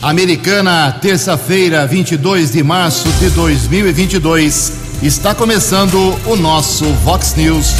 Americana, 0.00 0.92
terça-feira, 1.02 1.84
22 1.84 2.52
de 2.52 2.62
março 2.62 3.08
de 3.14 3.30
2022. 3.30 4.72
Está 5.02 5.34
começando 5.34 5.98
o 6.24 6.36
nosso 6.36 6.84
Vox 7.02 7.34
News. 7.34 7.74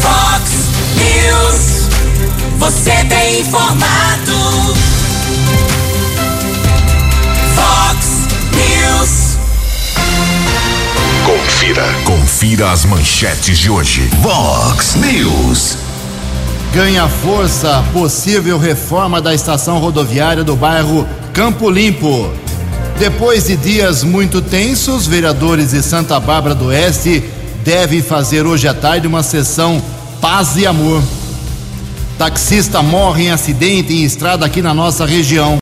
Vox 0.00 0.50
News. 0.96 1.88
Você 2.58 3.04
tem 3.04 3.42
informado. 3.42 4.74
Vox 7.54 8.26
News. 8.56 9.38
Confira. 11.24 11.94
Confira 12.04 12.72
as 12.72 12.84
manchetes 12.84 13.56
de 13.56 13.70
hoje. 13.70 14.10
Vox 14.20 14.96
News. 14.96 15.78
Ganha 16.74 17.08
força 17.08 17.84
possível 17.92 18.58
reforma 18.58 19.22
da 19.22 19.32
estação 19.32 19.78
rodoviária 19.78 20.42
do 20.42 20.56
bairro 20.56 21.06
Campo 21.32 21.70
Limpo. 21.70 22.28
Depois 22.98 23.46
de 23.46 23.56
dias 23.56 24.02
muito 24.02 24.42
tensos, 24.42 25.06
vereadores 25.06 25.70
de 25.70 25.80
Santa 25.80 26.18
Bárbara 26.18 26.52
do 26.52 26.64
Oeste 26.66 27.22
devem 27.62 28.02
fazer 28.02 28.44
hoje 28.44 28.66
à 28.66 28.74
tarde 28.74 29.06
uma 29.06 29.22
sessão 29.22 29.80
Paz 30.20 30.56
e 30.56 30.66
Amor. 30.66 31.00
Taxista 32.18 32.82
morre 32.82 33.26
em 33.26 33.30
acidente 33.30 33.92
em 33.92 34.02
estrada 34.02 34.44
aqui 34.44 34.60
na 34.60 34.74
nossa 34.74 35.06
região. 35.06 35.58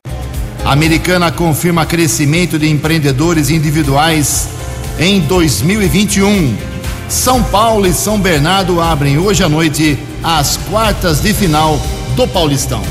A 0.65 0.71
americana 0.71 1.31
confirma 1.31 1.85
crescimento 1.85 2.57
de 2.57 2.67
empreendedores 2.67 3.51
individuais 3.51 4.47
em 4.97 5.19
2021. 5.19 6.57
São 7.07 7.43
Paulo 7.43 7.85
e 7.85 7.93
São 7.93 8.19
Bernardo 8.19 8.81
abrem 8.81 9.19
hoje 9.19 9.43
à 9.43 9.49
noite 9.49 10.11
as 10.23 10.55
quartas 10.55 11.19
de 11.19 11.33
final 11.33 11.77
do 12.15 12.25
Paulistão. 12.25 12.81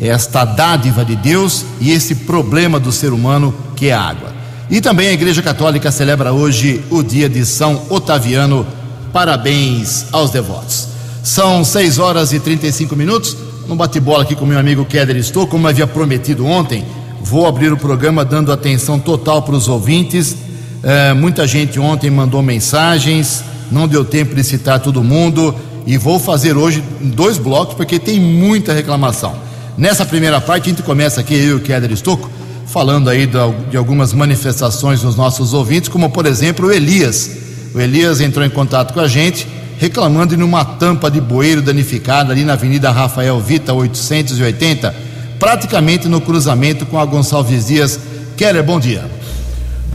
esta 0.00 0.44
dádiva 0.44 1.04
de 1.04 1.14
Deus 1.14 1.64
e 1.80 1.92
esse 1.92 2.16
problema 2.16 2.80
do 2.80 2.90
ser 2.90 3.12
humano 3.12 3.54
que 3.76 3.90
é 3.90 3.92
a 3.92 4.00
água. 4.00 4.34
E 4.68 4.80
também 4.80 5.06
a 5.06 5.12
Igreja 5.12 5.40
Católica 5.40 5.92
celebra 5.92 6.32
hoje 6.32 6.82
o 6.90 7.00
dia 7.00 7.28
de 7.28 7.46
São 7.46 7.80
Otaviano. 7.88 8.66
Parabéns 9.12 10.06
aos 10.10 10.32
devotos. 10.32 10.88
São 11.22 11.64
6 11.64 12.00
horas 12.00 12.32
e 12.32 12.40
35 12.40 12.96
minutos. 12.96 13.36
Um 13.68 13.76
bate-bola 13.76 14.24
aqui 14.24 14.34
com 14.34 14.44
meu 14.44 14.58
amigo 14.58 14.84
Keller 14.84 15.16
Estou, 15.16 15.46
como 15.46 15.68
havia 15.68 15.86
prometido 15.86 16.44
ontem. 16.44 16.84
Vou 17.26 17.46
abrir 17.46 17.72
o 17.72 17.76
programa 17.76 18.22
dando 18.22 18.52
atenção 18.52 18.98
total 18.98 19.40
para 19.40 19.54
os 19.54 19.66
ouvintes. 19.66 20.36
É, 20.82 21.14
muita 21.14 21.46
gente 21.46 21.80
ontem 21.80 22.10
mandou 22.10 22.42
mensagens, 22.42 23.42
não 23.72 23.88
deu 23.88 24.04
tempo 24.04 24.34
de 24.34 24.44
citar 24.44 24.78
todo 24.78 25.02
mundo. 25.02 25.54
E 25.86 25.96
vou 25.96 26.18
fazer 26.18 26.54
hoje 26.54 26.84
dois 27.00 27.38
blocos, 27.38 27.74
porque 27.74 27.98
tem 27.98 28.20
muita 28.20 28.74
reclamação. 28.74 29.34
Nessa 29.76 30.04
primeira 30.04 30.38
parte, 30.38 30.66
a 30.66 30.68
gente 30.68 30.82
começa 30.82 31.22
aqui, 31.22 31.34
eu 31.34 31.42
e 31.42 31.54
o 31.54 31.60
Keller 31.60 31.90
Estocco, 31.92 32.30
falando 32.66 33.08
aí 33.08 33.26
de 33.26 33.76
algumas 33.76 34.12
manifestações 34.12 35.00
dos 35.00 35.16
nossos 35.16 35.54
ouvintes, 35.54 35.88
como 35.88 36.10
por 36.10 36.26
exemplo 36.26 36.68
o 36.68 36.72
Elias. 36.72 37.30
O 37.74 37.80
Elias 37.80 38.20
entrou 38.20 38.44
em 38.44 38.50
contato 38.50 38.92
com 38.92 39.00
a 39.00 39.08
gente, 39.08 39.48
reclamando 39.78 40.36
de 40.36 40.42
uma 40.42 40.62
tampa 40.62 41.10
de 41.10 41.22
bueiro 41.22 41.62
danificada 41.62 42.34
ali 42.34 42.44
na 42.44 42.52
Avenida 42.52 42.90
Rafael 42.90 43.40
Vita 43.40 43.72
880 43.72 45.13
praticamente 45.38 46.08
no 46.08 46.20
cruzamento 46.20 46.86
com 46.86 46.98
a 46.98 47.04
Gonçalves 47.04 47.66
Dias. 47.66 47.98
Keller, 48.36 48.62
bom 48.62 48.80
dia. 48.80 49.10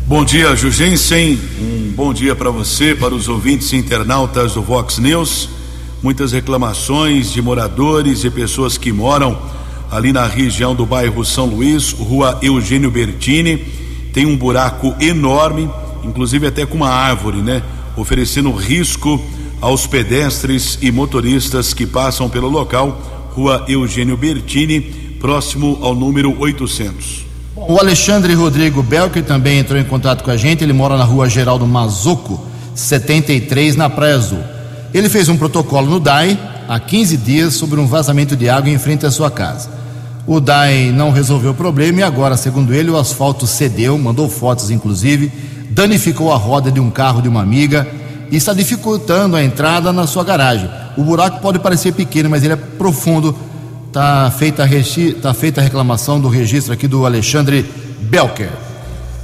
Bom 0.05 0.25
dia, 0.25 0.55
Jugensen. 0.55 1.39
Um 1.61 1.91
bom 1.95 2.13
dia 2.13 2.35
para 2.35 2.49
você, 2.49 2.95
para 2.95 3.13
os 3.13 3.27
ouvintes 3.27 3.73
internautas 3.73 4.53
do 4.53 4.61
Vox 4.61 4.97
News. 4.97 5.49
Muitas 6.01 6.31
reclamações 6.31 7.31
de 7.31 7.41
moradores 7.41 8.23
e 8.23 8.29
pessoas 8.31 8.77
que 8.77 8.91
moram 8.91 9.37
ali 9.91 10.13
na 10.13 10.25
região 10.25 10.73
do 10.73 10.85
bairro 10.85 11.23
São 11.25 11.45
Luís, 11.45 11.91
rua 11.91 12.39
Eugênio 12.41 12.89
Bertini. 12.89 13.57
Tem 14.13 14.25
um 14.25 14.35
buraco 14.35 14.95
enorme, 14.99 15.69
inclusive 16.03 16.47
até 16.47 16.65
com 16.65 16.77
uma 16.77 16.89
árvore, 16.89 17.41
né? 17.41 17.61
Oferecendo 17.95 18.51
risco 18.51 19.21
aos 19.61 19.85
pedestres 19.85 20.79
e 20.81 20.91
motoristas 20.91 21.73
que 21.73 21.85
passam 21.85 22.29
pelo 22.29 22.49
local, 22.49 23.29
rua 23.35 23.65
Eugênio 23.67 24.15
Bertini, 24.15 25.08
próximo 25.19 25.77
ao 25.81 25.93
número 25.93 26.35
800. 26.39 27.25
O 27.55 27.77
Alexandre 27.77 28.33
Rodrigo 28.33 28.81
Belker 28.81 29.23
também 29.23 29.59
entrou 29.59 29.79
em 29.79 29.83
contato 29.83 30.23
com 30.23 30.31
a 30.31 30.37
gente. 30.37 30.63
Ele 30.63 30.73
mora 30.73 30.97
na 30.97 31.03
rua 31.03 31.29
Geraldo 31.29 31.67
Mazuco, 31.67 32.39
73, 32.73 33.75
na 33.75 33.89
Praia 33.89 34.15
Azul. 34.15 34.39
Ele 34.93 35.09
fez 35.09 35.27
um 35.27 35.37
protocolo 35.37 35.89
no 35.89 35.99
DAI 35.99 36.39
há 36.67 36.79
15 36.79 37.17
dias 37.17 37.53
sobre 37.53 37.79
um 37.79 37.85
vazamento 37.85 38.35
de 38.35 38.49
água 38.49 38.69
em 38.69 38.77
frente 38.77 39.05
à 39.05 39.11
sua 39.11 39.29
casa. 39.29 39.69
O 40.25 40.39
DAI 40.39 40.91
não 40.91 41.11
resolveu 41.11 41.51
o 41.51 41.55
problema 41.55 41.99
e 41.99 42.03
agora, 42.03 42.37
segundo 42.37 42.73
ele, 42.73 42.89
o 42.89 42.97
asfalto 42.97 43.45
cedeu, 43.45 43.97
mandou 43.97 44.29
fotos 44.29 44.71
inclusive, 44.71 45.31
danificou 45.69 46.31
a 46.31 46.37
roda 46.37 46.71
de 46.71 46.79
um 46.79 46.89
carro 46.89 47.21
de 47.21 47.27
uma 47.27 47.41
amiga 47.41 47.87
e 48.31 48.37
está 48.37 48.53
dificultando 48.53 49.35
a 49.35 49.43
entrada 49.43 49.91
na 49.91 50.07
sua 50.07 50.23
garagem. 50.23 50.69
O 50.97 51.03
buraco 51.03 51.41
pode 51.41 51.59
parecer 51.59 51.93
pequeno, 51.93 52.29
mas 52.29 52.43
ele 52.43 52.53
é 52.53 52.55
profundo 52.55 53.35
Está 53.89 54.29
feita, 54.29 54.69
tá 55.19 55.33
feita 55.33 55.61
a 55.61 55.63
reclamação 55.63 56.21
do 56.21 56.27
registro 56.27 56.71
aqui 56.71 56.87
do 56.87 57.07
Alexandre 57.07 57.65
Belker. 58.01 58.51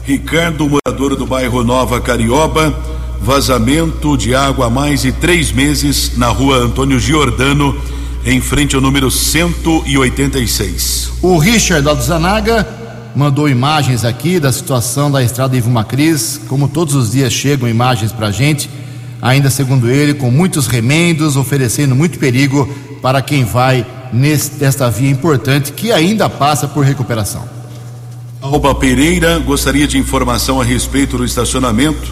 Ricardo, 0.03 0.67
morador 0.67 1.15
do 1.15 1.27
bairro 1.27 1.63
Nova 1.63 2.01
Carioba, 2.01 2.75
vazamento 3.21 4.17
de 4.17 4.33
água 4.33 4.65
há 4.65 4.69
mais 4.71 5.03
de 5.03 5.11
três 5.11 5.51
meses 5.51 6.17
na 6.17 6.29
rua 6.29 6.57
Antônio 6.57 6.99
Giordano, 6.99 7.79
em 8.25 8.41
frente 8.41 8.75
ao 8.75 8.81
número 8.81 9.11
186. 9.11 11.11
O 11.21 11.37
Richard 11.37 11.87
Alzanaga 11.87 12.67
mandou 13.15 13.47
imagens 13.47 14.03
aqui 14.03 14.39
da 14.39 14.51
situação 14.51 15.11
da 15.11 15.21
estrada 15.21 15.55
Ivo 15.55 15.69
Macris, 15.69 16.41
como 16.47 16.67
todos 16.67 16.95
os 16.95 17.11
dias 17.11 17.31
chegam 17.31 17.69
imagens 17.69 18.11
para 18.11 18.29
a 18.29 18.31
gente, 18.31 18.67
ainda 19.21 19.51
segundo 19.51 19.91
ele, 19.91 20.15
com 20.15 20.31
muitos 20.31 20.65
remendos, 20.65 21.37
oferecendo 21.37 21.95
muito 21.95 22.17
perigo 22.17 22.67
para 22.99 23.21
quem 23.21 23.45
vai 23.45 23.85
nesta 24.13 24.89
via 24.89 25.09
importante 25.09 25.71
que 25.71 25.91
ainda 25.91 26.29
passa 26.29 26.67
por 26.67 26.85
recuperação. 26.85 27.43
Alba 28.41 28.75
Pereira 28.75 29.39
gostaria 29.39 29.87
de 29.87 29.97
informação 29.97 30.61
a 30.61 30.63
respeito 30.63 31.17
do 31.17 31.25
estacionamento 31.25 32.11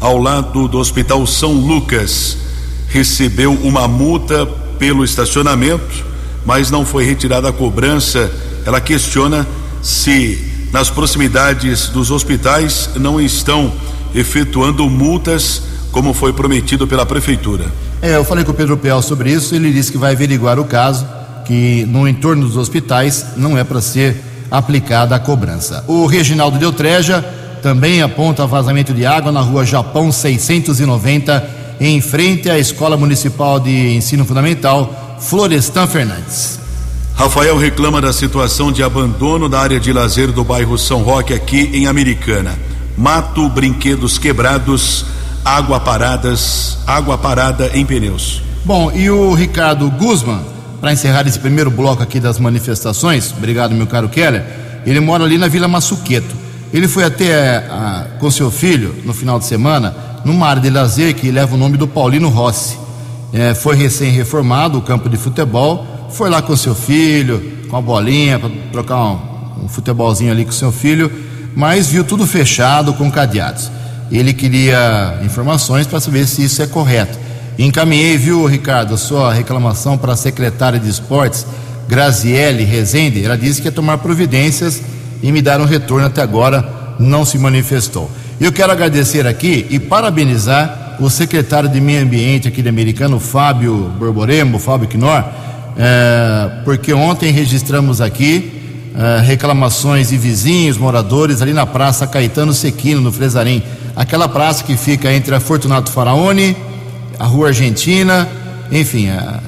ao 0.00 0.18
lado 0.18 0.66
do 0.66 0.78
Hospital 0.78 1.26
São 1.26 1.52
Lucas. 1.52 2.38
Recebeu 2.88 3.52
uma 3.52 3.86
multa 3.86 4.46
pelo 4.78 5.04
estacionamento, 5.04 6.04
mas 6.44 6.70
não 6.70 6.86
foi 6.86 7.04
retirada 7.04 7.48
a 7.48 7.52
cobrança. 7.52 8.32
Ela 8.64 8.80
questiona 8.80 9.46
se 9.82 10.68
nas 10.72 10.90
proximidades 10.90 11.88
dos 11.88 12.10
hospitais 12.10 12.90
não 12.96 13.20
estão 13.20 13.72
efetuando 14.14 14.88
multas 14.88 15.62
como 15.92 16.14
foi 16.14 16.32
prometido 16.32 16.86
pela 16.86 17.04
prefeitura. 17.04 17.66
É, 18.00 18.16
eu 18.16 18.24
falei 18.24 18.44
com 18.44 18.52
o 18.52 18.54
Pedro 18.54 18.76
Piel 18.76 19.00
sobre 19.00 19.30
isso, 19.30 19.54
ele 19.54 19.72
disse 19.72 19.92
que 19.92 19.98
vai 19.98 20.12
averiguar 20.12 20.58
o 20.58 20.64
caso 20.64 21.06
que 21.44 21.84
no 21.86 22.08
entorno 22.08 22.46
dos 22.46 22.56
hospitais 22.56 23.26
não 23.36 23.56
é 23.56 23.64
para 23.64 23.80
ser 23.80 24.16
aplicada 24.50 25.14
a 25.14 25.18
cobrança. 25.18 25.84
O 25.86 26.06
Reginaldo 26.06 26.58
Deltreja 26.58 27.24
também 27.62 28.02
aponta 28.02 28.46
vazamento 28.46 28.92
de 28.92 29.06
água 29.06 29.32
na 29.32 29.40
rua 29.40 29.64
Japão 29.64 30.12
690 30.12 31.64
em 31.80 32.00
frente 32.00 32.48
à 32.50 32.58
Escola 32.58 32.96
Municipal 32.96 33.58
de 33.58 33.96
Ensino 33.96 34.24
Fundamental 34.24 35.16
Florestan 35.20 35.86
Fernandes. 35.86 36.60
Rafael 37.14 37.56
reclama 37.56 38.00
da 38.00 38.12
situação 38.12 38.72
de 38.72 38.82
abandono 38.82 39.48
da 39.48 39.60
área 39.60 39.78
de 39.78 39.92
lazer 39.92 40.32
do 40.32 40.44
bairro 40.44 40.76
São 40.76 41.02
Roque 41.02 41.32
aqui 41.32 41.70
em 41.72 41.86
Americana. 41.86 42.58
Mato, 42.96 43.48
brinquedos 43.48 44.18
quebrados, 44.18 45.06
água 45.44 45.80
paradas, 45.80 46.78
água 46.86 47.16
parada 47.16 47.70
em 47.74 47.86
pneus. 47.86 48.42
Bom, 48.64 48.90
e 48.92 49.10
o 49.10 49.32
Ricardo 49.32 49.90
Guzman, 49.90 50.40
para 50.84 50.92
encerrar 50.92 51.26
esse 51.26 51.38
primeiro 51.38 51.70
bloco 51.70 52.02
aqui 52.02 52.20
das 52.20 52.38
manifestações, 52.38 53.32
obrigado 53.34 53.74
meu 53.74 53.86
caro 53.86 54.06
Keller, 54.06 54.44
ele 54.84 55.00
mora 55.00 55.24
ali 55.24 55.38
na 55.38 55.48
Vila 55.48 55.66
Massuqueto. 55.66 56.36
Ele 56.74 56.86
foi 56.86 57.04
até 57.04 57.56
a, 57.56 58.08
com 58.20 58.30
seu 58.30 58.50
filho 58.50 58.94
no 59.02 59.14
final 59.14 59.38
de 59.38 59.46
semana 59.46 59.96
numa 60.26 60.46
área 60.46 60.60
de 60.60 60.68
lazer 60.68 61.14
que 61.14 61.30
leva 61.30 61.54
o 61.54 61.56
nome 61.56 61.78
do 61.78 61.88
Paulino 61.88 62.28
Rossi. 62.28 62.76
É, 63.32 63.54
foi 63.54 63.76
recém-reformado 63.76 64.76
o 64.76 64.82
campo 64.82 65.08
de 65.08 65.16
futebol 65.16 65.86
foi 66.10 66.28
lá 66.28 66.42
com 66.42 66.54
seu 66.54 66.74
filho, 66.74 67.64
com 67.70 67.78
a 67.78 67.80
bolinha, 67.80 68.38
para 68.38 68.50
trocar 68.70 69.04
um, 69.04 69.64
um 69.64 69.68
futebolzinho 69.68 70.32
ali 70.32 70.44
com 70.44 70.52
seu 70.52 70.70
filho, 70.70 71.10
mas 71.56 71.88
viu 71.88 72.04
tudo 72.04 72.26
fechado 72.26 72.92
com 72.92 73.10
cadeados. 73.10 73.70
Ele 74.12 74.34
queria 74.34 75.18
informações 75.24 75.86
para 75.86 75.98
saber 75.98 76.26
se 76.26 76.44
isso 76.44 76.60
é 76.60 76.66
correto. 76.66 77.23
Encaminhei, 77.58 78.16
viu, 78.16 78.44
Ricardo, 78.46 78.98
sua 78.98 79.32
reclamação 79.32 79.96
para 79.96 80.14
a 80.14 80.16
secretária 80.16 80.78
de 80.78 80.88
esportes, 80.88 81.46
Graziele 81.88 82.64
Rezende. 82.64 83.24
Ela 83.24 83.38
disse 83.38 83.62
que 83.62 83.68
ia 83.68 83.72
tomar 83.72 83.98
providências 83.98 84.82
e 85.22 85.30
me 85.30 85.40
dar 85.40 85.60
um 85.60 85.64
retorno 85.64 86.06
até 86.06 86.20
agora, 86.20 86.68
não 86.98 87.24
se 87.24 87.38
manifestou. 87.38 88.10
Eu 88.40 88.52
quero 88.52 88.72
agradecer 88.72 89.26
aqui 89.26 89.66
e 89.70 89.78
parabenizar 89.78 90.96
o 91.00 91.08
secretário 91.08 91.68
de 91.68 91.80
Meio 91.80 92.02
Ambiente 92.02 92.48
aqui 92.48 92.60
de 92.60 92.68
Americano, 92.68 93.20
Fábio 93.20 93.92
Borboremo, 93.98 94.58
Fábio 94.58 94.88
Knorr, 94.88 95.24
é, 95.76 96.62
porque 96.64 96.92
ontem 96.92 97.32
registramos 97.32 98.00
aqui 98.00 98.62
é, 98.96 99.20
reclamações 99.20 100.08
de 100.08 100.16
vizinhos, 100.16 100.76
moradores 100.76 101.42
ali 101.42 101.52
na 101.52 101.66
Praça 101.66 102.06
Caetano 102.06 102.52
Sequino, 102.52 103.00
no 103.00 103.12
Fresarim. 103.12 103.62
Aquela 103.96 104.28
praça 104.28 104.64
que 104.64 104.76
fica 104.76 105.12
entre 105.12 105.34
a 105.34 105.40
Fortunato 105.40 105.90
Faraone, 105.90 106.56
a 107.18 107.24
Rua 107.24 107.48
Argentina, 107.48 108.28
enfim, 108.70 109.08
a, 109.08 109.40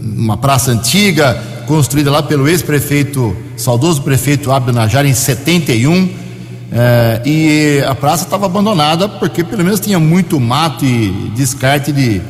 uma 0.00 0.36
praça 0.36 0.70
antiga, 0.70 1.40
construída 1.66 2.10
lá 2.10 2.22
pelo 2.22 2.48
ex-prefeito, 2.48 3.36
saudoso 3.56 4.02
prefeito 4.02 4.52
Abdo 4.52 4.72
Najar, 4.72 5.06
em 5.06 5.14
71. 5.14 6.24
É, 6.72 7.22
e 7.24 7.84
a 7.86 7.94
praça 7.94 8.24
estava 8.24 8.46
abandonada 8.46 9.08
porque 9.08 9.44
pelo 9.44 9.62
menos 9.62 9.78
tinha 9.78 9.98
muito 10.00 10.40
mato 10.40 10.84
e 10.84 11.30
descarte 11.36 11.92
de, 11.92 12.20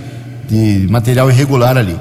de 0.47 0.87
material 0.91 1.31
irregular 1.31 1.77
ali 1.79 1.97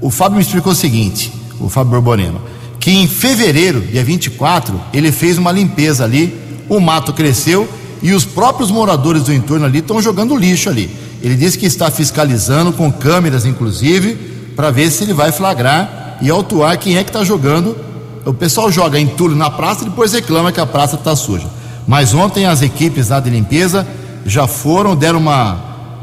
o 0.00 0.10
Fábio 0.10 0.36
me 0.36 0.42
explicou 0.42 0.72
o 0.72 0.76
seguinte, 0.76 1.32
o 1.58 1.68
Fábio 1.68 1.92
Borborema, 1.92 2.40
que 2.78 2.90
em 2.90 3.06
fevereiro, 3.06 3.80
dia 3.80 4.02
24, 4.02 4.80
ele 4.92 5.12
fez 5.12 5.36
uma 5.36 5.52
limpeza 5.52 6.04
ali, 6.04 6.34
o 6.68 6.80
mato 6.80 7.12
cresceu 7.12 7.68
e 8.02 8.12
os 8.12 8.24
próprios 8.24 8.70
moradores 8.70 9.24
do 9.24 9.32
entorno 9.32 9.66
ali 9.66 9.78
estão 9.78 10.00
jogando 10.00 10.36
lixo 10.36 10.70
ali. 10.70 10.90
Ele 11.22 11.36
disse 11.36 11.58
que 11.58 11.66
está 11.66 11.90
fiscalizando, 11.90 12.72
com 12.72 12.90
câmeras 12.90 13.44
inclusive, 13.44 14.14
para 14.56 14.70
ver 14.70 14.90
se 14.90 15.04
ele 15.04 15.12
vai 15.12 15.32
flagrar 15.32 16.18
e 16.20 16.30
autuar 16.30 16.78
quem 16.78 16.96
é 16.96 17.04
que 17.04 17.10
está 17.10 17.24
jogando. 17.24 17.76
O 18.24 18.34
pessoal 18.34 18.70
joga 18.70 18.98
entulho 18.98 19.34
na 19.34 19.50
praça 19.50 19.82
e 19.82 19.88
depois 19.88 20.12
reclama 20.12 20.52
que 20.52 20.60
a 20.60 20.66
praça 20.66 20.96
está 20.96 21.16
suja. 21.16 21.46
Mas 21.86 22.14
ontem 22.14 22.46
as 22.46 22.62
equipes 22.62 23.08
lá 23.08 23.20
de 23.20 23.30
limpeza 23.30 23.86
já 24.24 24.46
foram, 24.46 24.94
deram 24.94 25.18
uma, 25.18 25.58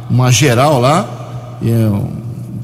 uma 0.09 0.31
geral 0.31 0.79
lá, 0.79 1.17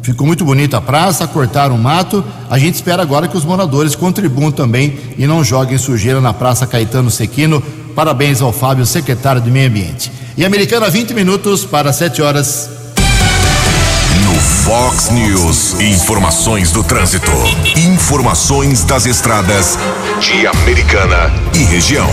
Ficou 0.03 0.27
muito 0.27 0.43
bonita 0.43 0.77
a 0.77 0.81
praça, 0.81 1.25
cortaram 1.25 1.75
o 1.75 1.79
mato. 1.79 2.21
A 2.49 2.59
gente 2.59 2.75
espera 2.75 3.01
agora 3.01 3.25
que 3.25 3.37
os 3.37 3.45
moradores 3.45 3.95
contribuam 3.95 4.51
também 4.51 4.99
e 5.17 5.25
não 5.25 5.41
joguem 5.45 5.77
sujeira 5.77 6.19
na 6.19 6.33
Praça 6.33 6.67
Caetano 6.67 7.09
Sequino. 7.09 7.63
Parabéns 7.95 8.41
ao 8.41 8.51
Fábio, 8.51 8.85
secretário 8.85 9.41
do 9.41 9.49
Meio 9.49 9.69
Ambiente. 9.69 10.11
E 10.35 10.43
Americana, 10.43 10.89
20 10.89 11.13
minutos 11.13 11.63
para 11.63 11.93
7 11.93 12.19
horas. 12.23 12.67
No 14.25 14.33
Fox 14.33 15.11
News, 15.11 15.79
informações 15.79 16.71
do 16.71 16.83
trânsito. 16.83 17.29
Informações 17.77 18.83
das 18.83 19.05
estradas 19.05 19.77
de 20.19 20.47
Americana 20.47 21.31
e 21.53 21.59
região. 21.59 22.09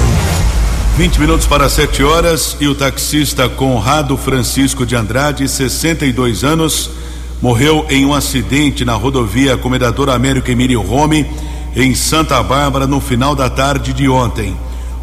20 0.99 1.19
minutos 1.19 1.47
para 1.47 1.67
7 1.67 2.03
horas 2.03 2.59
e 2.61 2.69
o 2.69 2.75
taxista 2.75 3.49
Conrado 3.49 4.19
Francisco 4.19 4.85
de 4.85 4.95
Andrade, 4.95 5.49
62 5.49 6.45
anos 6.45 6.91
morreu 7.41 7.87
em 7.89 8.05
um 8.05 8.13
acidente 8.13 8.85
na 8.85 8.93
rodovia 8.97 9.57
Comendador 9.57 10.11
Américo 10.11 10.51
Emílio 10.51 10.83
Rome, 10.83 11.25
em 11.75 11.95
Santa 11.95 12.43
Bárbara, 12.43 12.87
no 12.87 13.01
final 13.01 13.35
da 13.35 13.49
tarde 13.49 13.95
de 13.95 14.11
ontem. 14.11 14.55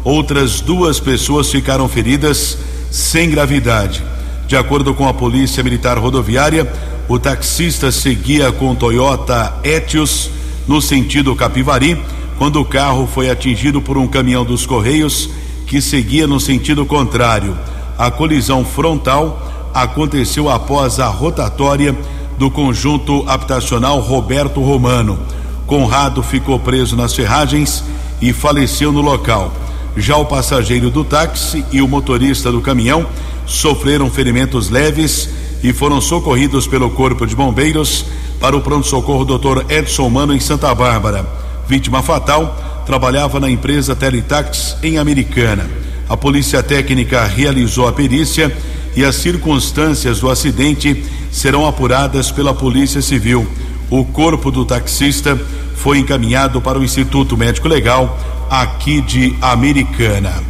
Outras 0.04 0.60
duas 0.60 1.00
pessoas 1.00 1.50
ficaram 1.50 1.88
feridas 1.88 2.56
sem 2.90 3.30
gravidade. 3.30 4.02
De 4.46 4.56
acordo 4.56 4.94
com 4.94 5.06
a 5.06 5.14
Polícia 5.14 5.62
Militar 5.62 5.98
Rodoviária, 5.98 6.70
o 7.08 7.18
taxista 7.18 7.90
seguia 7.92 8.50
com 8.52 8.74
Toyota 8.74 9.54
Etios 9.62 10.30
no 10.66 10.80
sentido 10.80 11.34
Capivari, 11.34 12.00
quando 12.36 12.60
o 12.60 12.64
carro 12.64 13.06
foi 13.06 13.30
atingido 13.30 13.80
por 13.80 13.96
um 13.96 14.06
caminhão 14.06 14.44
dos 14.44 14.64
Correios 14.66 15.30
que 15.66 15.80
seguia 15.80 16.26
no 16.26 16.40
sentido 16.40 16.86
contrário. 16.86 17.56
A 17.98 18.10
colisão 18.10 18.64
frontal 18.64 19.70
aconteceu 19.74 20.48
após 20.48 20.98
a 20.98 21.08
rotatória 21.08 21.94
do 22.38 22.50
conjunto 22.50 23.24
habitacional 23.28 24.00
Roberto 24.00 24.60
Romano. 24.62 25.18
Conrado 25.66 26.22
ficou 26.22 26.58
preso 26.58 26.96
nas 26.96 27.14
ferragens 27.14 27.84
e 28.20 28.32
faleceu 28.32 28.92
no 28.92 29.00
local. 29.00 29.52
Já 29.96 30.16
o 30.16 30.26
passageiro 30.26 30.90
do 30.90 31.04
táxi 31.04 31.64
e 31.72 31.82
o 31.82 31.88
motorista 31.88 32.52
do 32.52 32.60
caminhão 32.60 33.06
sofreram 33.46 34.10
ferimentos 34.10 34.70
leves 34.70 35.28
e 35.62 35.72
foram 35.72 36.00
socorridos 36.00 36.66
pelo 36.66 36.90
Corpo 36.90 37.26
de 37.26 37.34
Bombeiros 37.34 38.04
para 38.40 38.56
o 38.56 38.60
pronto-socorro 38.60 39.24
Dr. 39.24 39.70
Edson 39.72 40.08
Mano 40.08 40.34
em 40.34 40.40
Santa 40.40 40.72
Bárbara. 40.74 41.26
Vítima 41.66 42.02
fatal 42.02 42.82
trabalhava 42.86 43.40
na 43.40 43.50
empresa 43.50 43.96
Teletax 43.96 44.76
em 44.82 44.98
Americana. 44.98 45.68
A 46.08 46.16
polícia 46.16 46.62
técnica 46.62 47.24
realizou 47.24 47.86
a 47.86 47.92
perícia 47.92 48.54
e 48.96 49.04
as 49.04 49.16
circunstâncias 49.16 50.20
do 50.20 50.30
acidente 50.30 51.04
serão 51.30 51.66
apuradas 51.66 52.30
pela 52.30 52.54
Polícia 52.54 53.02
Civil. 53.02 53.46
O 53.90 54.04
corpo 54.04 54.50
do 54.50 54.64
taxista 54.64 55.38
foi 55.78 55.98
encaminhado 55.98 56.60
para 56.60 56.78
o 56.78 56.84
Instituto 56.84 57.36
Médico 57.36 57.68
Legal 57.68 58.18
aqui 58.50 59.00
de 59.00 59.34
Americana. 59.40 60.42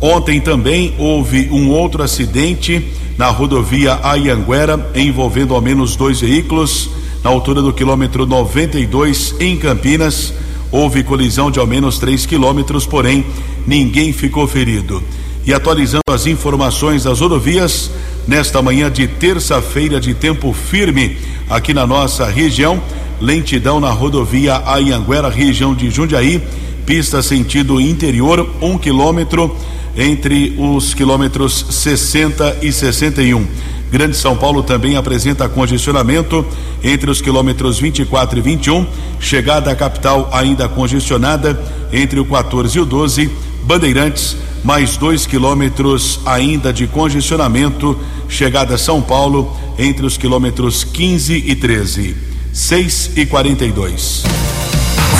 Ontem 0.00 0.40
também 0.40 0.94
houve 0.98 1.48
um 1.50 1.70
outro 1.70 2.02
acidente 2.02 2.84
na 3.16 3.28
rodovia 3.28 3.98
Ayanguera 4.02 4.90
envolvendo 4.94 5.54
ao 5.54 5.60
menos 5.60 5.96
dois 5.96 6.20
veículos 6.20 6.90
na 7.22 7.30
altura 7.30 7.60
do 7.60 7.72
quilômetro 7.72 8.26
92 8.26 9.34
em 9.40 9.56
Campinas. 9.56 10.32
Houve 10.72 11.02
colisão 11.02 11.50
de 11.50 11.58
ao 11.58 11.66
menos 11.66 11.98
3 11.98 12.26
quilômetros, 12.26 12.86
porém 12.86 13.26
ninguém 13.66 14.12
ficou 14.12 14.46
ferido. 14.46 15.02
E 15.44 15.52
atualizando 15.52 16.02
as 16.12 16.26
informações 16.26 17.02
das 17.02 17.20
rodovias, 17.20 17.90
nesta 18.26 18.62
manhã 18.62 18.90
de 18.90 19.08
terça-feira 19.08 20.00
de 20.00 20.14
tempo 20.14 20.52
firme 20.52 21.16
aqui 21.48 21.74
na 21.74 21.86
nossa 21.86 22.26
região, 22.26 22.80
lentidão 23.20 23.78
na 23.78 23.90
rodovia 23.90 24.62
Ayanguera, 24.64 25.28
região 25.28 25.74
de 25.74 25.90
Jundiaí, 25.90 26.42
pista 26.86 27.22
sentido 27.22 27.80
interior, 27.80 28.48
um 28.60 28.78
quilômetro 28.78 29.54
entre 29.96 30.54
os 30.58 30.94
quilômetros 30.94 31.66
60 31.70 32.58
e 32.62 32.72
61. 32.72 33.46
Grande 33.90 34.16
São 34.16 34.36
Paulo 34.36 34.62
também 34.62 34.96
apresenta 34.96 35.48
congestionamento 35.48 36.46
entre 36.82 37.10
os 37.10 37.20
quilômetros 37.20 37.78
24 37.78 38.38
e 38.38 38.42
21. 38.42 38.86
Chegada 39.18 39.70
à 39.70 39.74
capital 39.74 40.30
ainda 40.32 40.68
congestionada 40.68 41.60
entre 41.92 42.20
o 42.20 42.24
14 42.24 42.78
e 42.78 42.80
o 42.80 42.84
12. 42.84 43.30
Bandeirantes 43.64 44.36
mais 44.62 44.96
dois 44.96 45.26
quilômetros 45.26 46.20
ainda 46.24 46.72
de 46.72 46.86
congestionamento, 46.86 47.98
chegada 48.28 48.74
a 48.74 48.78
São 48.78 49.00
Paulo, 49.00 49.56
entre 49.78 50.04
os 50.04 50.16
quilômetros 50.16 50.84
15 50.84 51.44
e 51.46 51.54
13. 51.54 52.29
6 52.52 53.12
e 53.16 53.26
42. 53.26 54.24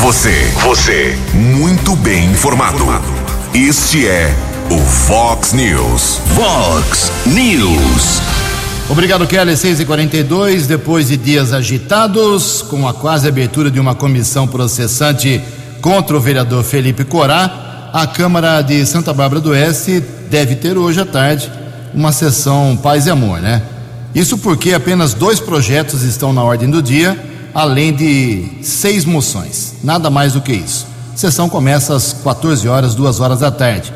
Você, 0.00 0.52
você, 0.62 1.16
muito 1.32 1.94
bem 1.96 2.26
informado. 2.30 2.84
Este 3.54 4.06
é 4.06 4.34
o 4.68 4.78
Fox 4.78 5.52
News. 5.52 6.20
Fox 6.34 7.12
News. 7.26 8.20
Obrigado, 8.88 9.26
Kelly. 9.28 9.56
6 9.56 9.80
e 9.80 9.84
42 9.84 10.66
Depois 10.66 11.06
de 11.06 11.16
dias 11.16 11.52
agitados, 11.52 12.62
com 12.62 12.88
a 12.88 12.92
quase 12.92 13.28
abertura 13.28 13.70
de 13.70 13.78
uma 13.78 13.94
comissão 13.94 14.48
processante 14.48 15.40
contra 15.80 16.16
o 16.16 16.20
vereador 16.20 16.64
Felipe 16.64 17.04
Corá, 17.04 17.90
a 17.92 18.06
Câmara 18.08 18.60
de 18.62 18.84
Santa 18.84 19.12
Bárbara 19.14 19.40
do 19.40 19.50
Oeste 19.50 20.02
deve 20.28 20.56
ter 20.56 20.76
hoje 20.76 21.00
à 21.00 21.06
tarde 21.06 21.50
uma 21.94 22.10
sessão 22.10 22.76
paz 22.76 23.06
e 23.06 23.10
amor, 23.10 23.40
né? 23.40 23.62
Isso 24.14 24.38
porque 24.38 24.72
apenas 24.72 25.14
dois 25.14 25.38
projetos 25.38 26.02
estão 26.02 26.32
na 26.32 26.42
ordem 26.42 26.68
do 26.68 26.82
dia, 26.82 27.18
além 27.54 27.92
de 27.94 28.44
seis 28.62 29.04
moções. 29.04 29.74
Nada 29.82 30.10
mais 30.10 30.32
do 30.32 30.40
que 30.40 30.52
isso. 30.52 30.86
A 31.14 31.16
sessão 31.16 31.48
começa 31.48 31.94
às 31.94 32.12
14 32.12 32.66
horas, 32.68 32.94
2 32.94 33.20
horas 33.20 33.40
da 33.40 33.50
tarde. 33.50 33.92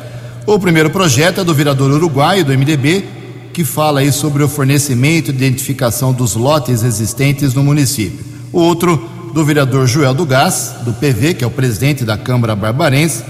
O 0.46 0.58
primeiro 0.58 0.90
projeto 0.90 1.40
é 1.40 1.44
do 1.44 1.54
vereador 1.54 1.90
uruguaio 1.90 2.44
do 2.44 2.52
MDB, 2.52 3.04
que 3.52 3.64
fala 3.64 4.00
aí 4.00 4.12
sobre 4.12 4.42
o 4.42 4.48
fornecimento 4.48 5.30
e 5.30 5.34
identificação 5.34 6.12
dos 6.12 6.34
lotes 6.34 6.82
existentes 6.82 7.54
no 7.54 7.62
município. 7.62 8.24
O 8.52 8.60
outro 8.60 9.10
do 9.32 9.44
vereador 9.44 9.86
Joel 9.86 10.14
do 10.14 10.26
Gás, 10.26 10.74
do 10.84 10.92
PV, 10.92 11.34
que 11.34 11.44
é 11.44 11.46
o 11.46 11.50
presidente 11.50 12.04
da 12.04 12.16
Câmara 12.16 12.54
Barbarense, 12.54 13.24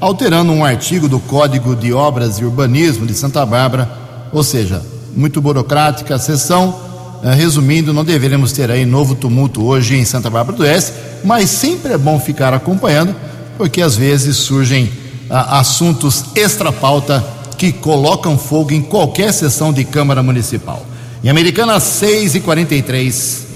alterando 0.00 0.52
um 0.52 0.64
artigo 0.64 1.08
do 1.08 1.18
Código 1.20 1.76
de 1.76 1.92
Obras 1.92 2.38
e 2.38 2.44
Urbanismo 2.44 3.04
de 3.04 3.14
Santa 3.14 3.44
Bárbara, 3.44 3.90
ou 4.32 4.42
seja, 4.42 4.82
muito 5.14 5.40
burocrática 5.40 6.14
a 6.14 6.18
sessão. 6.18 6.80
Eh, 7.22 7.34
resumindo, 7.34 7.92
não 7.92 8.04
deveremos 8.04 8.52
ter 8.52 8.70
aí 8.70 8.86
novo 8.86 9.14
tumulto 9.14 9.64
hoje 9.64 9.96
em 9.96 10.04
Santa 10.04 10.30
Bárbara 10.30 10.56
do 10.56 10.62
Oeste, 10.62 10.92
mas 11.22 11.50
sempre 11.50 11.92
é 11.92 11.98
bom 11.98 12.18
ficar 12.18 12.54
acompanhando, 12.54 13.14
porque 13.58 13.82
às 13.82 13.94
vezes 13.94 14.36
surgem 14.36 14.90
ah, 15.28 15.60
assuntos 15.60 16.24
extra-pauta 16.34 17.24
que 17.58 17.72
colocam 17.72 18.38
fogo 18.38 18.72
em 18.72 18.80
qualquer 18.80 19.32
sessão 19.32 19.72
de 19.72 19.84
Câmara 19.84 20.22
Municipal. 20.22 20.84
Em 21.22 21.28
Americana, 21.28 21.78
6 21.78 22.36
e 22.36 22.40
43 22.40 23.46